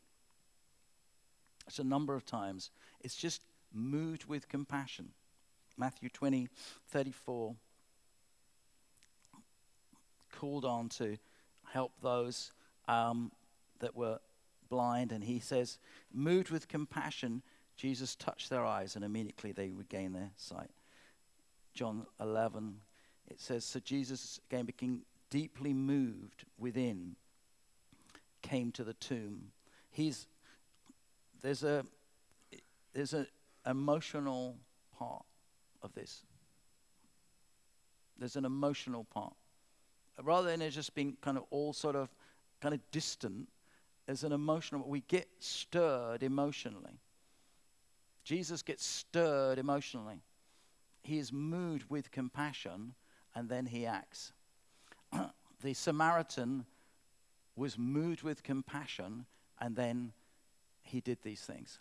it's 1.68 1.80
a 1.80 1.84
number 1.84 2.16
of 2.16 2.26
times, 2.26 2.72
it's 3.02 3.16
just 3.16 3.42
moved 3.74 4.26
with 4.26 4.48
compassion. 4.48 5.10
Matthew 5.78 6.10
20, 6.10 6.50
34, 6.90 7.56
called 10.32 10.66
on 10.66 10.90
to 10.90 11.18
help 11.74 11.92
those 12.02 12.52
um, 12.88 13.32
that 13.80 13.96
were 13.96 14.20
blind, 14.70 15.12
and 15.12 15.24
he 15.24 15.40
says, 15.40 15.78
moved 16.14 16.50
with 16.50 16.68
compassion, 16.68 17.42
Jesus 17.76 18.16
touched 18.16 18.50
their 18.50 18.66
eyes, 18.66 18.96
and 18.96 19.04
immediately 19.04 19.52
they 19.52 19.72
regained 19.72 20.16
their 20.16 20.32
sight. 20.36 20.70
John 21.74 22.06
11, 22.20 22.76
it 23.30 23.42
says, 23.42 23.66
So 23.66 23.80
Jesus 23.80 24.40
again 24.50 24.66
became 24.66 25.02
deeply 25.30 25.74
moved 25.74 26.46
within, 26.58 27.16
came 28.44 28.72
to 28.74 28.84
the 28.84 28.94
tomb. 28.94 29.52
He's, 29.90 30.28
there's 31.42 31.64
a 31.64 31.84
there's 32.94 33.14
an 33.14 33.28
emotional 33.66 34.58
part 34.98 35.26
of 35.82 35.94
this. 35.94 36.24
There's 38.18 38.36
an 38.36 38.46
emotional 38.46 39.04
part. 39.04 39.34
Rather 40.22 40.50
than 40.50 40.62
it 40.62 40.72
just 40.72 40.94
being 40.94 41.18
kind 41.22 41.38
of 41.38 41.44
all 41.50 41.74
sort 41.74 41.96
of 41.96 42.10
kind 42.62 42.74
of 42.74 42.80
distant, 42.92 43.48
as 44.08 44.24
an 44.24 44.32
emotional, 44.32 44.88
we 44.88 45.02
get 45.08 45.28
stirred 45.40 46.24
emotionally. 46.24 47.00
Jesus 48.24 48.62
gets 48.62 48.86
stirred 48.86 49.58
emotionally. 49.58 50.22
He 51.04 51.18
is 51.18 51.32
moved 51.32 51.90
with 51.90 52.12
compassion 52.12 52.94
and 53.36 53.50
then 53.50 53.66
he 53.66 53.86
acts. 53.86 54.34
the 55.62 55.74
Samaritan 55.74 56.66
was 57.56 57.78
moved 57.78 58.24
with 58.24 58.44
compassion 58.44 59.26
and 59.60 59.76
then 59.76 60.12
he 60.82 61.02
did 61.02 61.20
these 61.24 61.42
things. 61.42 61.80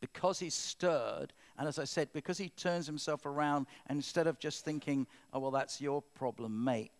Because 0.00 0.38
he's 0.38 0.54
stirred, 0.54 1.32
and 1.60 1.68
as 1.68 1.78
I 1.78 1.84
said, 1.84 2.08
because 2.14 2.38
he 2.38 2.48
turns 2.48 2.86
himself 2.86 3.26
around 3.26 3.66
and 3.86 3.98
instead 3.98 4.26
of 4.26 4.38
just 4.38 4.64
thinking, 4.64 5.06
oh, 5.34 5.40
well, 5.40 5.50
that's 5.50 5.78
your 5.78 6.00
problem, 6.00 6.64
mate, 6.64 6.90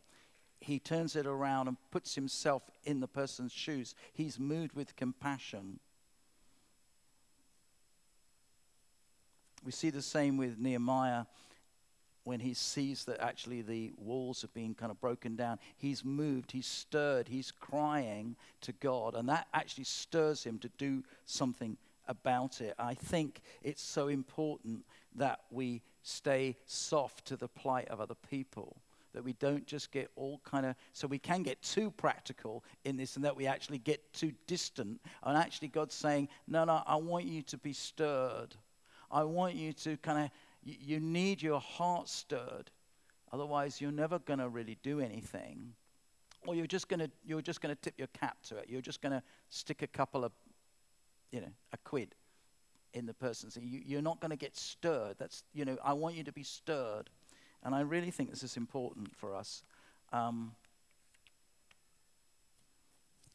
he 0.60 0.78
turns 0.78 1.16
it 1.16 1.26
around 1.26 1.66
and 1.68 1.78
puts 1.90 2.14
himself 2.14 2.62
in 2.84 3.00
the 3.00 3.08
person's 3.08 3.52
shoes. 3.52 3.94
He's 4.12 4.38
moved 4.38 4.74
with 4.74 4.94
compassion. 4.96 5.80
We 9.64 9.72
see 9.72 9.88
the 9.88 10.02
same 10.02 10.36
with 10.36 10.58
Nehemiah 10.58 11.24
when 12.24 12.40
he 12.40 12.52
sees 12.52 13.06
that 13.06 13.18
actually 13.18 13.62
the 13.62 13.92
walls 13.96 14.42
have 14.42 14.52
been 14.52 14.74
kind 14.74 14.92
of 14.92 15.00
broken 15.00 15.36
down, 15.36 15.58
he's 15.78 16.04
moved, 16.04 16.52
he's 16.52 16.66
stirred, 16.66 17.28
he's 17.28 17.50
crying 17.50 18.36
to 18.60 18.72
God, 18.72 19.14
and 19.14 19.26
that 19.30 19.48
actually 19.54 19.84
stirs 19.84 20.44
him 20.44 20.58
to 20.58 20.68
do 20.76 21.02
something 21.24 21.78
about 22.10 22.60
it. 22.60 22.74
I 22.78 22.92
think 22.92 23.40
it's 23.62 23.82
so 23.82 24.08
important 24.08 24.84
that 25.16 25.40
we 25.50 25.80
stay 26.02 26.56
soft 26.66 27.24
to 27.26 27.36
the 27.36 27.48
plight 27.48 27.88
of 27.88 28.00
other 28.00 28.16
people. 28.28 28.76
That 29.14 29.24
we 29.24 29.32
don't 29.34 29.66
just 29.66 29.90
get 29.90 30.08
all 30.14 30.40
kind 30.44 30.66
of, 30.66 30.76
so 30.92 31.08
we 31.08 31.18
can 31.18 31.42
get 31.42 31.60
too 31.62 31.90
practical 31.90 32.62
in 32.84 32.96
this 32.96 33.16
and 33.16 33.24
that 33.24 33.34
we 33.34 33.46
actually 33.46 33.78
get 33.78 34.12
too 34.12 34.32
distant. 34.46 35.00
And 35.24 35.36
actually, 35.36 35.68
God's 35.68 35.94
saying, 35.94 36.28
No, 36.46 36.64
no, 36.64 36.82
I 36.86 36.96
want 36.96 37.24
you 37.24 37.42
to 37.42 37.58
be 37.58 37.72
stirred. 37.72 38.54
I 39.10 39.24
want 39.24 39.56
you 39.56 39.72
to 39.72 39.96
kind 39.96 40.26
of 40.26 40.30
you 40.62 41.00
need 41.00 41.42
your 41.42 41.60
heart 41.60 42.08
stirred. 42.08 42.70
Otherwise, 43.32 43.80
you're 43.80 43.92
never 43.92 44.18
going 44.20 44.38
to 44.38 44.48
really 44.48 44.76
do 44.82 45.00
anything. 45.00 45.72
Or 46.46 46.54
you're 46.54 46.66
just 46.66 46.88
going 46.88 47.00
to 47.00 47.10
you're 47.24 47.42
just 47.42 47.60
going 47.60 47.74
to 47.74 47.80
tip 47.80 47.94
your 47.98 48.08
cap 48.08 48.36
to 48.44 48.56
it. 48.56 48.66
You're 48.68 48.80
just 48.80 49.02
going 49.02 49.12
to 49.12 49.22
stick 49.50 49.82
a 49.82 49.86
couple 49.86 50.24
of, 50.24 50.32
you 51.30 51.40
know, 51.40 51.52
a 51.72 51.76
quid 51.78 52.14
in 52.92 53.06
the 53.06 53.14
person. 53.14 53.50
So 53.50 53.60
you, 53.60 53.80
you're 53.84 54.02
not 54.02 54.20
going 54.20 54.30
to 54.30 54.36
get 54.36 54.56
stirred. 54.56 55.16
That's 55.18 55.44
you 55.52 55.64
know, 55.64 55.78
I 55.84 55.92
want 55.92 56.16
you 56.16 56.24
to 56.24 56.32
be 56.32 56.42
stirred, 56.42 57.10
and 57.62 57.74
I 57.74 57.80
really 57.80 58.10
think 58.10 58.30
this 58.30 58.42
is 58.42 58.56
important 58.56 59.14
for 59.14 59.34
us. 59.34 59.62
Um, 60.12 60.52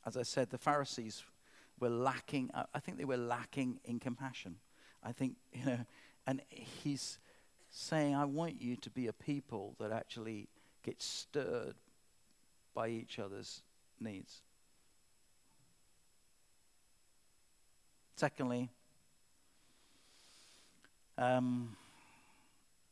as 0.05 0.17
I 0.17 0.23
said, 0.23 0.49
the 0.49 0.57
Pharisees 0.57 1.23
were 1.79 1.89
lacking. 1.89 2.51
I 2.73 2.79
think 2.79 2.97
they 2.97 3.05
were 3.05 3.17
lacking 3.17 3.79
in 3.85 3.99
compassion. 3.99 4.57
I 5.03 5.11
think 5.11 5.35
you 5.53 5.65
know 5.65 5.79
and 6.27 6.41
he's 6.49 7.19
saying, 7.69 8.15
I 8.15 8.25
want 8.25 8.61
you 8.61 8.75
to 8.77 8.89
be 8.89 9.07
a 9.07 9.13
people 9.13 9.75
that 9.79 9.91
actually 9.91 10.47
get 10.83 11.01
stirred 11.01 11.75
by 12.73 12.89
each 12.89 13.19
other's 13.19 13.61
needs. 13.99 14.41
Secondly, 18.15 18.69
um, 21.17 21.75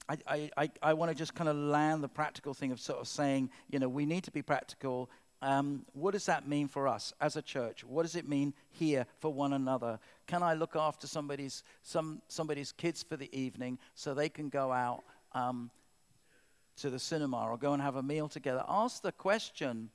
I, 0.09 0.49
I, 0.57 0.71
I, 0.81 0.93
want 0.93 1.11
to 1.11 1.15
just 1.15 1.33
kind 1.33 1.49
of 1.49 1.55
land 1.55 2.03
the 2.03 2.09
practical 2.09 2.53
thing 2.53 2.71
of 2.71 2.79
sort 2.79 2.99
of 2.99 3.07
saying, 3.07 3.49
you 3.69 3.79
know, 3.79 3.87
we 3.87 4.05
need 4.05 4.25
to 4.25 4.31
be 4.31 4.41
practical 4.41 5.09
um, 5.43 5.83
what 5.91 6.11
does 6.11 6.25
that 6.27 6.47
mean 6.47 6.69
for 6.69 6.87
us 6.87 7.11
as 7.19 7.35
a 7.35 7.41
church? 7.41 7.83
What 7.83 8.03
does 8.03 8.15
it 8.15 8.29
mean 8.29 8.53
here 8.69 9.05
for 9.19 9.33
one 9.33 9.51
another? 9.51 9.99
Can 10.25 10.41
I 10.41 10.53
look 10.53 10.73
after 10.73 11.05
somebody's, 11.05 11.63
some, 11.81 12.21
somebody's 12.29 12.71
kids 12.71 13.03
for 13.03 13.17
the 13.17 13.29
evening 13.37 13.77
so 13.93 14.13
they 14.13 14.29
can 14.29 14.47
go 14.47 14.71
out 14.71 15.03
um, 15.33 15.69
to 16.77 16.89
the 16.89 16.97
cinema 16.97 17.45
or 17.45 17.57
go 17.57 17.73
and 17.73 17.81
have 17.81 17.97
a 17.97 18.01
meal 18.01 18.29
together? 18.29 18.63
Ask 18.69 19.01
the 19.01 19.11
question 19.11 19.89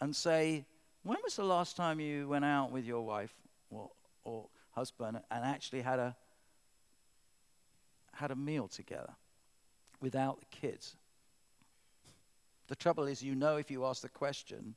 and 0.00 0.14
say, 0.14 0.64
when 1.02 1.18
was 1.24 1.34
the 1.34 1.44
last 1.44 1.76
time 1.76 1.98
you 1.98 2.28
went 2.28 2.44
out 2.44 2.70
with 2.70 2.84
your 2.84 3.04
wife 3.04 3.34
or, 3.70 3.90
or 4.26 4.48
husband 4.72 5.20
and 5.30 5.44
actually 5.44 5.80
had 5.80 5.98
a 5.98 6.16
had 8.12 8.30
a 8.30 8.36
meal 8.36 8.66
together 8.66 9.14
without 10.00 10.40
the 10.40 10.46
kids. 10.46 10.96
The 12.68 12.74
trouble 12.76 13.06
is, 13.06 13.22
you 13.22 13.34
know, 13.34 13.56
if 13.56 13.70
you 13.70 13.84
ask 13.84 14.02
the 14.02 14.08
question, 14.08 14.74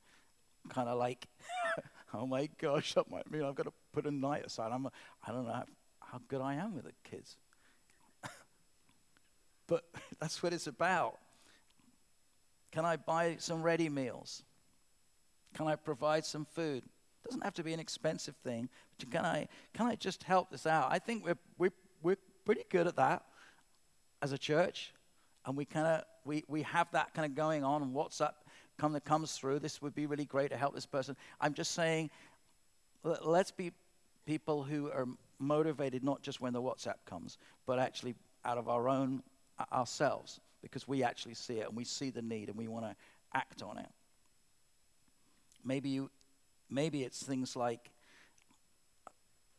kind 0.70 0.90
of 0.90 0.98
like, 0.98 1.28
oh 2.14 2.28
my 2.28 2.50
gosh, 2.60 2.94
that 2.94 3.10
might 3.10 3.30
mean 3.32 3.44
I've 3.44 3.56
got 3.56 3.64
to 3.64 3.74
put 3.94 4.06
a 4.06 4.12
night 4.12 4.46
aside. 4.46 4.72
I'm, 4.72 4.88
I 5.26 5.32
don't 5.32 5.46
know 5.46 5.54
how, 5.54 5.66
how 6.00 6.22
good 6.28 6.42
I 6.42 6.56
am 6.56 6.76
with 6.76 6.86
the 6.86 6.92
kids. 7.10 7.38
but 9.68 9.86
that's 10.20 10.44
what 10.44 10.54
it's 10.54 10.68
about. 10.68 11.18
Can 12.72 12.86
I 12.86 12.98
buy 12.98 13.38
some 13.40 13.64
ready 13.64 13.90
meals? 13.90 14.44
Can 15.56 15.66
I 15.66 15.76
provide 15.76 16.26
some 16.26 16.46
food? 16.46 16.84
It 17.24 17.30
doesn't 17.30 17.44
have 17.44 17.54
to 17.56 17.64
be 17.64 17.74
an 17.74 17.80
expensive 17.80 18.36
thing, 18.44 18.70
but 18.98 19.12
can 19.12 19.26
I, 19.26 19.48
can 19.74 19.88
I 19.88 19.96
just 19.96 20.24
help 20.24 20.50
this 20.52 20.66
out? 20.66 20.92
I 20.92 21.00
think 21.00 21.26
we're, 21.26 21.38
we're, 21.58 21.74
we're 22.02 22.18
pretty 22.46 22.64
good 22.70 22.88
at 22.88 22.96
that 22.96 23.24
as 24.22 24.32
a 24.32 24.38
church, 24.38 24.94
and 25.46 25.58
we 25.58 25.66
kind 25.66 25.88
of 25.88 26.04
we, 26.26 26.44
we 26.48 26.62
have 26.64 26.92
that 26.92 27.14
kind 27.14 27.26
of 27.26 27.36
going 27.36 27.64
on, 27.64 27.92
WhatsApp 27.92 28.34
come 28.78 28.94
that 28.94 29.04
comes 29.04 29.34
through. 29.34 29.60
This 29.60 29.82
would 29.82 29.96
be 29.96 30.06
really 30.06 30.26
great 30.26 30.52
to 30.52 30.58
help 30.58 30.74
this 30.74 30.86
person. 30.86 31.16
I'm 31.42 31.54
just 31.54 31.72
saying, 31.72 32.10
let's 33.04 33.52
be 33.52 33.72
people 34.26 34.64
who 34.64 34.92
are 34.92 35.08
motivated 35.40 36.04
not 36.04 36.22
just 36.22 36.40
when 36.40 36.54
the 36.54 36.62
WhatsApp 36.62 36.96
comes, 37.06 37.38
but 37.66 37.80
actually 37.80 38.16
out 38.46 38.58
of 38.58 38.70
our 38.70 38.88
own 38.88 39.24
ourselves, 39.74 40.40
because 40.62 40.88
we 40.88 41.04
actually 41.04 41.34
see 41.34 41.56
it 41.56 41.68
and 41.68 41.76
we 41.76 41.84
see 41.84 42.10
the 42.10 42.22
need 42.22 42.48
and 42.48 42.58
we 42.58 42.68
want 42.68 42.86
to 42.86 42.96
act 43.34 43.62
on 43.62 43.78
it. 43.78 43.90
Maybe 45.66 45.90
you, 45.90 46.10
maybe 46.70 47.04
it's 47.04 47.24
things 47.24 47.56
like, 47.56 47.92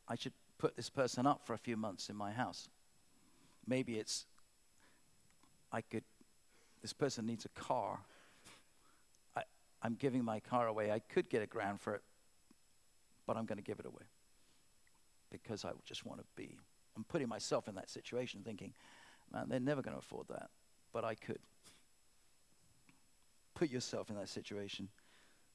I 0.09 0.14
should 0.14 0.33
put 0.59 0.77
this 0.77 0.90
person 0.90 1.27
up 1.27 1.46
for 1.46 1.55
a 1.55 1.59
few 1.59 1.77
months 1.77 2.09
in 2.09 2.16
my 2.16 2.33
house. 2.33 2.68
Maybe 3.66 3.99
it's, 3.99 4.27
I 5.73 5.81
could, 5.81 6.05
this 6.83 6.92
person 6.92 7.27
needs 7.27 7.44
a 7.44 7.61
car. 7.61 8.01
I, 9.37 9.42
I'm 9.83 9.94
giving 9.94 10.25
my 10.25 10.40
car 10.40 10.66
away. 10.66 10.90
I 10.90 10.99
could 10.99 11.29
get 11.29 11.42
a 11.42 11.46
grand 11.46 11.81
for 11.81 11.94
it, 11.94 12.03
but 13.27 13.37
I'm 13.37 13.46
going 13.46 13.59
to 13.59 13.64
give 13.64 13.79
it 13.79 13.87
away 13.87 14.05
because 15.31 15.64
I 15.64 15.70
just 15.85 16.05
want 16.05 16.20
to 16.20 16.27
be. 16.37 16.57
I'm 16.96 17.05
putting 17.05 17.29
myself 17.29 17.68
in 17.68 17.77
that 17.77 17.88
situation 17.88 18.42
thinking, 18.44 18.73
man, 19.33 19.46
they're 19.49 19.61
never 19.61 19.81
going 19.83 19.94
to 19.94 20.01
afford 20.01 20.27
that, 20.29 20.51
but 20.92 21.05
I 21.05 21.14
could. 21.14 21.38
Put 23.55 23.70
yourself 23.70 24.11
in 24.11 24.16
that 24.16 24.29
situation, 24.29 24.88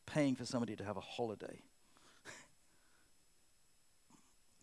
paying 0.05 0.35
for 0.35 0.45
somebody 0.45 0.75
to 0.75 0.83
have 0.83 0.97
a 0.97 1.01
holiday. 1.01 1.61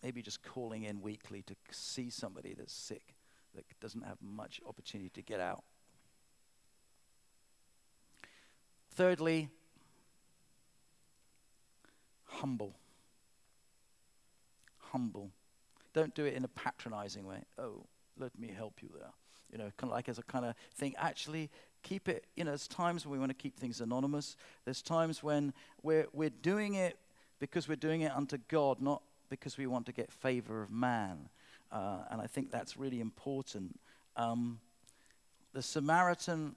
Maybe 0.02 0.22
just 0.22 0.42
calling 0.42 0.84
in 0.84 1.00
weekly 1.00 1.42
to 1.42 1.54
see 1.70 2.10
somebody 2.10 2.54
that's 2.54 2.72
sick, 2.72 3.14
that 3.54 3.64
doesn't 3.80 4.02
have 4.02 4.18
much 4.20 4.60
opportunity 4.66 5.10
to 5.10 5.22
get 5.22 5.40
out. 5.40 5.62
Thirdly, 8.94 9.48
humble 12.24 12.74
humble. 14.92 15.30
Don't 15.94 16.14
do 16.14 16.24
it 16.24 16.34
in 16.34 16.44
a 16.44 16.48
patronizing 16.48 17.26
way. 17.26 17.44
Oh, 17.58 17.84
let 18.18 18.38
me 18.38 18.50
help 18.54 18.82
you 18.82 18.90
there. 18.94 19.10
You 19.50 19.58
know, 19.58 19.70
kind 19.76 19.90
of 19.90 19.90
like 19.90 20.08
as 20.08 20.18
a 20.18 20.22
kind 20.22 20.44
of 20.44 20.54
thing. 20.74 20.94
Actually, 20.96 21.50
keep 21.82 22.08
it, 22.08 22.24
you 22.36 22.44
know, 22.44 22.50
there's 22.50 22.68
times 22.68 23.04
when 23.04 23.12
we 23.12 23.18
want 23.18 23.30
to 23.30 23.34
keep 23.34 23.58
things 23.58 23.80
anonymous. 23.80 24.36
There's 24.64 24.82
times 24.82 25.22
when 25.22 25.52
we're, 25.82 26.06
we're 26.12 26.30
doing 26.30 26.74
it 26.74 26.98
because 27.38 27.68
we're 27.68 27.76
doing 27.76 28.02
it 28.02 28.12
unto 28.12 28.38
God, 28.48 28.80
not 28.80 29.02
because 29.28 29.58
we 29.58 29.66
want 29.66 29.86
to 29.86 29.92
get 29.92 30.10
favor 30.10 30.62
of 30.62 30.70
man. 30.70 31.28
Uh, 31.70 31.98
and 32.10 32.20
I 32.20 32.26
think 32.26 32.50
that's 32.50 32.76
really 32.76 33.00
important. 33.00 33.78
Um, 34.16 34.60
the 35.52 35.62
Samaritan 35.62 36.54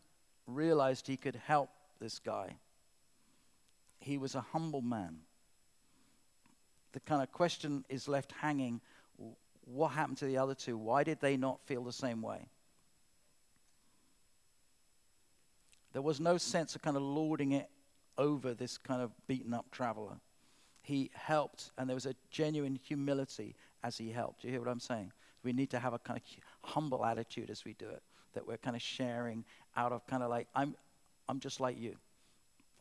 realized 0.48 1.08
he 1.08 1.18
could 1.18 1.40
help 1.46 1.70
this 2.00 2.20
guy. 2.20 2.56
He 4.00 4.18
was 4.18 4.36
a 4.36 4.42
humble 4.42 4.82
man 4.82 5.18
the 6.96 7.02
kind 7.02 7.22
of 7.22 7.30
question 7.34 7.84
is 7.90 8.08
left 8.08 8.32
hanging 8.32 8.80
what 9.66 9.90
happened 9.90 10.18
to 10.18 10.26
the 10.26 10.38
other 10.38 10.56
two? 10.56 10.78
Why 10.78 11.04
did 11.04 11.20
they 11.20 11.36
not 11.36 11.60
feel 11.66 11.84
the 11.84 11.92
same 11.92 12.22
way? 12.22 12.48
There 15.96 16.02
was 16.02 16.20
no 16.20 16.38
sense 16.38 16.76
of 16.76 16.82
kind 16.82 16.98
of 16.98 17.04
lording 17.04 17.54
it 17.54 17.70
over 18.18 18.54
this 18.54 18.78
kind 18.78 19.02
of 19.02 19.12
beaten 19.28 19.54
up 19.54 19.72
traveler. 19.72 20.18
He 20.82 21.10
helped, 21.14 21.72
and 21.78 21.88
there 21.90 21.96
was 21.96 22.06
a 22.06 22.16
genuine 22.30 22.78
humility 22.84 23.56
as 23.82 23.98
he 23.98 24.10
helped. 24.12 24.42
Do 24.42 24.50
you 24.50 24.52
hear 24.52 24.60
what 24.60 24.70
I'm 24.70 24.82
saying? 24.82 25.14
We 25.42 25.54
need 25.54 25.70
to 25.70 25.80
have 25.80 25.94
a 25.94 26.00
kind 26.00 26.20
of 26.20 26.70
humble 26.70 27.06
attitude 27.06 27.50
as 27.50 27.64
we 27.64 27.76
do 27.76 27.88
it, 27.88 28.04
that 28.34 28.46
we're 28.46 28.58
kind 28.58 28.76
of 28.76 28.82
sharing 28.82 29.46
out 29.78 29.94
of 29.94 30.06
kind 30.06 30.22
of 30.22 30.30
like, 30.30 30.50
I'm, 30.54 30.76
I'm 31.30 31.40
just 31.40 31.62
like 31.62 31.80
you. 31.80 31.96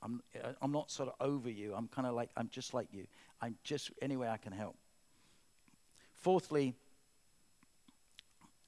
I'm, 0.02 0.20
I'm 0.60 0.72
not 0.72 0.90
sort 0.90 1.08
of 1.08 1.14
over 1.24 1.48
you. 1.48 1.72
I'm 1.72 1.86
kind 1.86 2.08
of 2.08 2.14
like, 2.14 2.30
I'm 2.36 2.48
just 2.48 2.74
like 2.74 2.88
you. 2.92 3.06
I'm 3.40 3.54
just, 3.62 3.92
any 4.02 4.16
way 4.16 4.26
I 4.26 4.38
can 4.38 4.52
help. 4.52 4.74
Fourthly, 6.14 6.74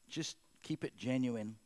just 0.08 0.36
keep 0.62 0.84
it 0.84 0.96
genuine. 0.96 1.56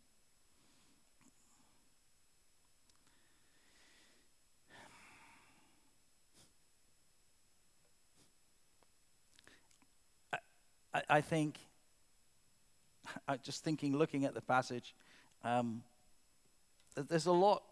I, 10.93 11.03
I 11.09 11.21
think, 11.21 11.59
I 13.29 13.37
just 13.37 13.65
thinking, 13.65 13.97
looking 13.97 14.25
at 14.25 14.35
the 14.35 14.41
passage, 14.41 14.95
um, 15.45 15.83
there's 16.97 17.27
a 17.27 17.33
lot 17.33 17.63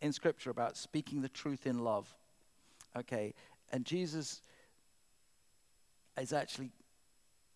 in 0.00 0.12
Scripture 0.12 0.50
about 0.50 0.76
speaking 0.76 1.22
the 1.22 1.28
truth 1.28 1.66
in 1.66 1.80
love. 1.80 2.08
Okay, 2.96 3.34
and 3.70 3.84
Jesus 3.84 4.42
is 6.18 6.32
actually, 6.32 6.70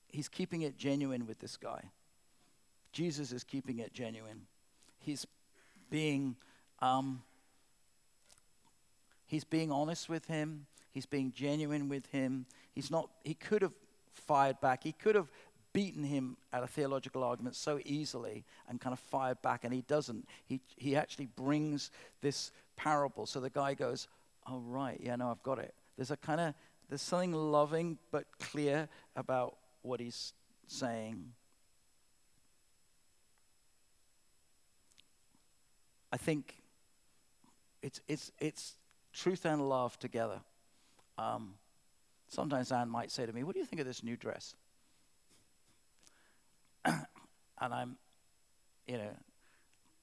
he's 0.08 0.28
keeping 0.28 0.62
it 0.62 0.76
genuine 0.76 1.26
with 1.26 1.40
this 1.40 1.56
guy. 1.56 1.90
Jesus 2.92 3.32
is 3.32 3.42
keeping 3.42 3.80
it 3.80 3.92
genuine. 3.92 4.42
He's 5.00 5.26
being, 5.90 6.36
um, 6.80 7.22
he's 9.26 9.44
being 9.44 9.72
honest 9.72 10.08
with 10.08 10.26
him. 10.26 10.66
He's 10.92 11.06
being 11.06 11.32
genuine 11.34 11.88
with 11.88 12.06
him. 12.12 12.46
He's 12.72 12.90
not, 12.90 13.10
he 13.24 13.34
could 13.34 13.62
have 13.62 13.72
fired 14.14 14.60
back. 14.60 14.82
He 14.82 14.92
could 14.92 15.14
have 15.14 15.30
beaten 15.72 16.04
him 16.04 16.36
at 16.52 16.62
a 16.62 16.66
theological 16.66 17.24
argument 17.24 17.56
so 17.56 17.80
easily 17.84 18.44
and 18.68 18.80
kind 18.80 18.92
of 18.92 18.98
fired 18.98 19.42
back, 19.42 19.64
and 19.64 19.74
he 19.74 19.82
doesn't. 19.82 20.26
He, 20.46 20.60
he 20.76 20.96
actually 20.96 21.26
brings 21.26 21.90
this 22.20 22.52
parable. 22.76 23.26
So 23.26 23.40
the 23.40 23.50
guy 23.50 23.74
goes, 23.74 24.08
Oh, 24.46 24.58
right, 24.58 25.00
yeah, 25.02 25.16
no, 25.16 25.30
I've 25.30 25.42
got 25.42 25.58
it. 25.58 25.74
There's 25.96 26.10
a 26.10 26.16
kind 26.16 26.40
of, 26.40 26.54
there's 26.88 27.02
something 27.02 27.32
loving 27.32 27.98
but 28.10 28.26
clear 28.38 28.88
about 29.16 29.56
what 29.82 30.00
he's 30.00 30.32
saying. 30.66 31.32
I 36.12 36.16
think 36.16 36.54
it's, 37.82 38.00
it's, 38.06 38.30
it's 38.38 38.74
truth 39.12 39.46
and 39.46 39.68
love 39.68 39.98
together. 39.98 40.40
Um, 41.16 41.54
sometimes 42.34 42.72
Anne 42.72 42.90
might 42.90 43.10
say 43.10 43.24
to 43.24 43.32
me, 43.32 43.44
What 43.44 43.54
do 43.54 43.60
you 43.60 43.66
think 43.66 43.80
of 43.80 43.86
this 43.86 44.02
new 44.02 44.16
dress? 44.16 44.54
and 46.84 47.04
I'm, 47.60 47.96
you 48.86 48.98
know, 48.98 49.10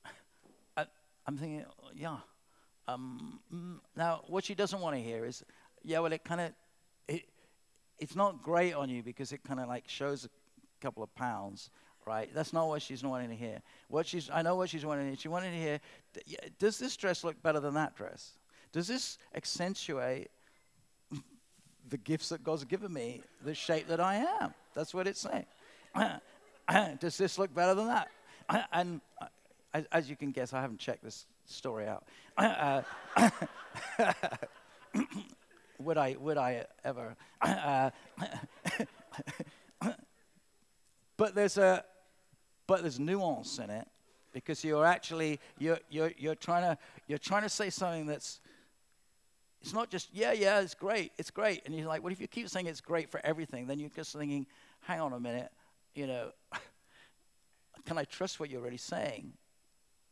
I, 0.77 0.85
am 1.27 1.37
thinking, 1.37 1.65
yeah. 1.95 2.17
Um, 2.87 3.39
mm, 3.53 3.79
now, 3.95 4.21
what 4.27 4.43
she 4.43 4.55
doesn't 4.55 4.79
want 4.79 4.95
to 4.95 5.01
hear 5.01 5.25
is, 5.25 5.43
yeah, 5.83 5.99
well, 5.99 6.11
it 6.11 6.23
kind 6.23 6.41
of, 6.41 6.53
it, 7.07 7.25
it's 7.99 8.15
not 8.15 8.41
great 8.41 8.73
on 8.73 8.89
you 8.89 9.03
because 9.03 9.31
it 9.31 9.43
kind 9.43 9.59
of 9.59 9.67
like 9.67 9.87
shows 9.87 10.25
a 10.25 10.29
couple 10.81 11.03
of 11.03 11.13
pounds, 11.13 11.69
right? 12.07 12.29
That's 12.33 12.53
not 12.53 12.67
what 12.67 12.81
she's 12.81 13.03
wanting 13.03 13.29
to 13.29 13.35
hear. 13.35 13.61
What 13.89 14.07
she's, 14.07 14.29
I 14.31 14.41
know 14.41 14.55
what 14.55 14.69
she's 14.69 14.85
wanting 14.85 15.05
to 15.05 15.09
hear. 15.11 15.17
She 15.17 15.27
wanted 15.27 15.51
to 15.51 15.57
hear, 15.57 15.79
does 16.57 16.79
this 16.79 16.97
dress 16.97 17.23
look 17.23 17.41
better 17.43 17.59
than 17.59 17.75
that 17.75 17.95
dress? 17.95 18.31
Does 18.71 18.87
this 18.87 19.17
accentuate 19.35 20.31
the 21.89 21.97
gifts 21.97 22.29
that 22.29 22.43
God's 22.43 22.63
given 22.63 22.93
me, 22.93 23.21
the 23.43 23.53
shape 23.53 23.87
that 23.87 23.99
I 23.99 24.15
am? 24.41 24.53
That's 24.73 24.93
what 24.93 25.07
it's 25.07 25.19
saying. 25.21 25.45
Does 26.99 27.17
this 27.17 27.37
look 27.37 27.53
better 27.53 27.73
than 27.73 27.87
that? 27.87 28.07
And 28.73 29.01
uh, 29.21 29.81
as 29.91 30.09
you 30.09 30.15
can 30.15 30.31
guess, 30.31 30.53
I 30.53 30.61
haven't 30.61 30.79
checked 30.79 31.03
this 31.03 31.25
story 31.45 31.87
out. 31.87 32.03
Would 35.79 35.97
I? 35.97 36.15
Would 36.19 36.37
I 36.37 36.65
ever? 36.83 37.15
But 41.17 41.35
there's 41.35 41.57
a, 41.57 41.83
but 42.65 42.81
there's 42.81 42.99
nuance 42.99 43.59
in 43.59 43.69
it, 43.69 43.87
because 44.33 44.63
you're 44.63 44.85
actually 44.85 45.39
you're 45.59 45.79
you're 45.89 46.11
you're 46.17 46.35
trying 46.35 46.63
to 46.63 46.77
you're 47.07 47.19
trying 47.19 47.43
to 47.43 47.49
say 47.49 47.69
something 47.69 48.07
that's. 48.07 48.39
It's 49.61 49.73
not 49.73 49.89
just 49.89 50.09
yeah 50.11 50.31
yeah 50.31 50.59
it's 50.59 50.73
great 50.73 51.11
it's 51.17 51.29
great 51.29 51.61
and 51.65 51.75
you're 51.75 51.87
like 51.87 52.03
well 52.03 52.11
if 52.11 52.19
you 52.19 52.27
keep 52.27 52.49
saying 52.49 52.65
it's 52.65 52.81
great 52.81 53.09
for 53.09 53.21
everything 53.23 53.67
then 53.67 53.79
you're 53.79 53.89
just 53.89 54.13
thinking 54.13 54.47
hang 54.81 54.99
on 54.99 55.13
a 55.13 55.19
minute 55.19 55.51
you 55.93 56.07
know 56.07 56.31
can 57.85 57.97
I 57.97 58.03
trust 58.03 58.39
what 58.39 58.49
you're 58.49 58.61
really 58.61 58.77
saying? 58.77 59.33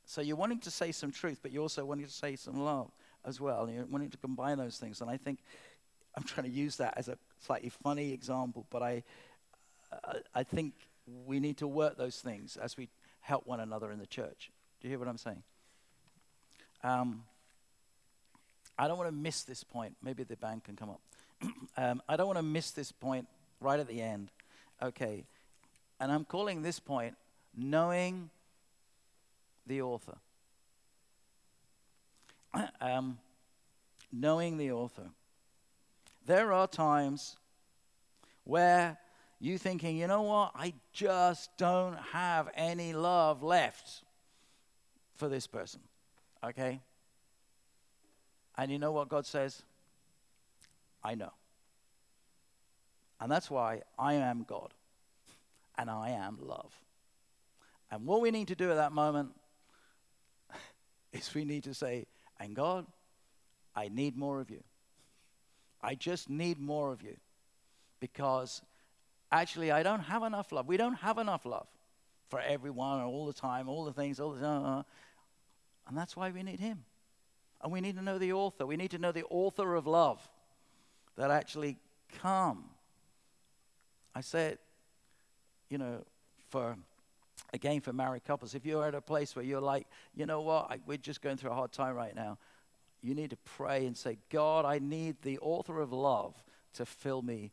So 0.05 0.21
you're 0.21 0.35
wanting 0.35 0.59
to 0.59 0.71
say 0.71 0.91
some 0.91 1.11
truth, 1.11 1.39
but 1.41 1.51
you're 1.51 1.61
also 1.61 1.85
wanting 1.85 2.05
to 2.05 2.11
say 2.11 2.35
some 2.35 2.59
love 2.59 2.91
as 3.25 3.39
well. 3.39 3.65
And 3.65 3.75
you're 3.75 3.85
wanting 3.85 4.09
to 4.09 4.17
combine 4.17 4.57
those 4.57 4.77
things. 4.77 5.01
And 5.01 5.09
I 5.09 5.17
think 5.17 5.39
I'm 6.15 6.23
trying 6.23 6.45
to 6.45 6.51
use 6.51 6.77
that 6.77 6.95
as 6.97 7.09
a 7.09 7.17
slightly 7.39 7.69
funny 7.69 8.11
example, 8.11 8.65
but 8.69 8.81
I, 8.81 9.03
I 10.33 10.43
think 10.43 10.73
we 11.25 11.39
need 11.39 11.57
to 11.57 11.67
work 11.67 11.97
those 11.97 12.19
things 12.19 12.57
as 12.57 12.75
we 12.75 12.89
help 13.21 13.45
one 13.45 13.59
another 13.59 13.91
in 13.91 13.99
the 13.99 14.07
church. 14.07 14.51
Do 14.81 14.87
you 14.87 14.91
hear 14.91 14.99
what 14.99 15.07
I'm 15.07 15.17
saying? 15.17 15.43
Um, 16.83 17.23
I 18.79 18.87
don't 18.87 18.97
want 18.97 19.09
to 19.09 19.15
miss 19.15 19.43
this 19.43 19.61
point. 19.61 19.97
Maybe 20.01 20.23
the 20.23 20.37
band 20.37 20.63
can 20.63 20.77
come 20.77 20.89
up. 20.89 21.01
um, 21.77 22.01
I 22.07 22.15
don't 22.15 22.27
want 22.27 22.39
to 22.39 22.43
miss 22.43 22.71
this 22.71 22.93
point 22.93 23.27
right 23.59 23.77
at 23.77 23.89
the 23.89 24.01
end. 24.01 24.31
Okay. 24.81 25.25
And 25.99 26.09
I'm 26.11 26.23
calling 26.23 26.61
this 26.61 26.79
point 26.79 27.15
knowing 27.55 28.29
the 29.67 29.81
author. 29.81 30.15
um, 32.81 33.17
knowing 34.13 34.57
the 34.57 34.71
author. 34.71 35.09
There 36.25 36.53
are 36.53 36.67
times 36.67 37.35
where 38.45 38.97
you 39.41 39.57
thinking, 39.57 39.97
you 39.97 40.07
know 40.07 40.21
what, 40.21 40.51
I 40.55 40.73
just 40.93 41.49
don't 41.57 41.97
have 42.13 42.49
any 42.55 42.93
love 42.93 43.43
left 43.43 44.03
for 45.17 45.27
this 45.27 45.47
person. 45.47 45.81
Okay? 46.43 46.79
And 48.59 48.69
you 48.69 48.77
know 48.77 48.91
what 48.91 49.07
God 49.07 49.25
says? 49.25 49.63
I 51.01 51.15
know. 51.15 51.31
And 53.21 53.31
that's 53.31 53.49
why 53.49 53.83
I 53.97 54.15
am 54.15 54.43
God 54.45 54.73
and 55.77 55.89
I 55.89 56.09
am 56.09 56.37
love. 56.41 56.73
And 57.89 58.05
what 58.05 58.19
we 58.19 58.31
need 58.31 58.49
to 58.49 58.55
do 58.55 58.69
at 58.69 58.75
that 58.75 58.91
moment 58.91 59.29
is 61.13 61.33
we 61.33 61.45
need 61.45 61.63
to 61.63 61.73
say, 61.73 62.05
and 62.37 62.53
God, 62.53 62.85
I 63.77 63.87
need 63.87 64.17
more 64.17 64.41
of 64.41 64.51
you. 64.51 64.61
I 65.81 65.95
just 65.95 66.29
need 66.29 66.59
more 66.59 66.91
of 66.91 67.01
you. 67.01 67.15
Because 68.01 68.61
actually, 69.31 69.71
I 69.71 69.83
don't 69.83 70.01
have 70.01 70.23
enough 70.23 70.51
love. 70.51 70.67
We 70.67 70.75
don't 70.75 70.95
have 70.95 71.17
enough 71.17 71.45
love 71.45 71.67
for 72.27 72.41
everyone 72.41 72.99
all 73.03 73.25
the 73.25 73.33
time, 73.33 73.69
all 73.69 73.85
the 73.85 73.93
things, 73.93 74.19
all 74.19 74.31
the 74.31 74.41
time. 74.41 74.65
Uh, 74.65 74.83
and 75.87 75.97
that's 75.97 76.17
why 76.17 76.29
we 76.29 76.43
need 76.43 76.59
Him. 76.59 76.83
And 77.61 77.71
we 77.71 77.81
need 77.81 77.95
to 77.95 78.01
know 78.01 78.17
the 78.17 78.33
author. 78.33 78.65
We 78.65 78.77
need 78.77 78.91
to 78.91 78.97
know 78.97 79.11
the 79.11 79.25
author 79.29 79.75
of 79.75 79.85
love 79.85 80.27
that 81.17 81.31
actually 81.31 81.77
come. 82.21 82.65
I 84.15 84.21
say 84.21 84.47
it, 84.47 84.59
you 85.69 85.77
know, 85.77 86.03
for 86.49 86.77
again 87.53 87.81
for 87.81 87.93
married 87.93 88.25
couples. 88.25 88.55
If 88.55 88.65
you're 88.65 88.85
at 88.85 88.95
a 88.95 89.01
place 89.01 89.35
where 89.35 89.45
you're 89.45 89.61
like, 89.61 89.87
you 90.15 90.25
know 90.25 90.41
what, 90.41 90.71
I, 90.71 90.79
we're 90.85 90.97
just 90.97 91.21
going 91.21 91.37
through 91.37 91.51
a 91.51 91.55
hard 91.55 91.71
time 91.71 91.95
right 91.95 92.15
now, 92.15 92.37
you 93.01 93.13
need 93.13 93.29
to 93.31 93.37
pray 93.37 93.85
and 93.85 93.95
say, 93.95 94.17
God, 94.29 94.65
I 94.65 94.79
need 94.79 95.17
the 95.21 95.39
author 95.39 95.79
of 95.79 95.91
love 95.91 96.35
to 96.73 96.85
fill 96.85 97.21
me 97.21 97.51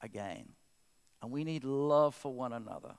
again. 0.00 0.48
And 1.22 1.30
we 1.30 1.44
need 1.44 1.64
love 1.64 2.14
for 2.14 2.32
one 2.32 2.52
another 2.52 2.94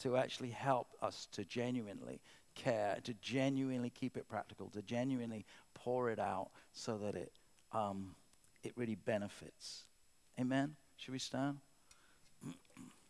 to 0.00 0.16
actually 0.16 0.50
help 0.50 0.88
us 1.02 1.28
to 1.32 1.44
genuinely 1.44 2.20
care, 2.54 2.98
to 3.04 3.14
genuinely 3.14 3.90
keep 3.90 4.16
it 4.16 4.28
practical, 4.28 4.68
to 4.70 4.82
genuinely 4.82 5.44
pour 5.74 6.10
it 6.10 6.18
out 6.18 6.50
so 6.72 6.98
that 6.98 7.14
it, 7.14 7.32
um, 7.72 8.14
it 8.62 8.72
really 8.76 8.94
benefits. 8.94 9.84
Amen? 10.38 10.76
Should 10.96 11.12
we 11.12 11.18
stand? 11.18 11.58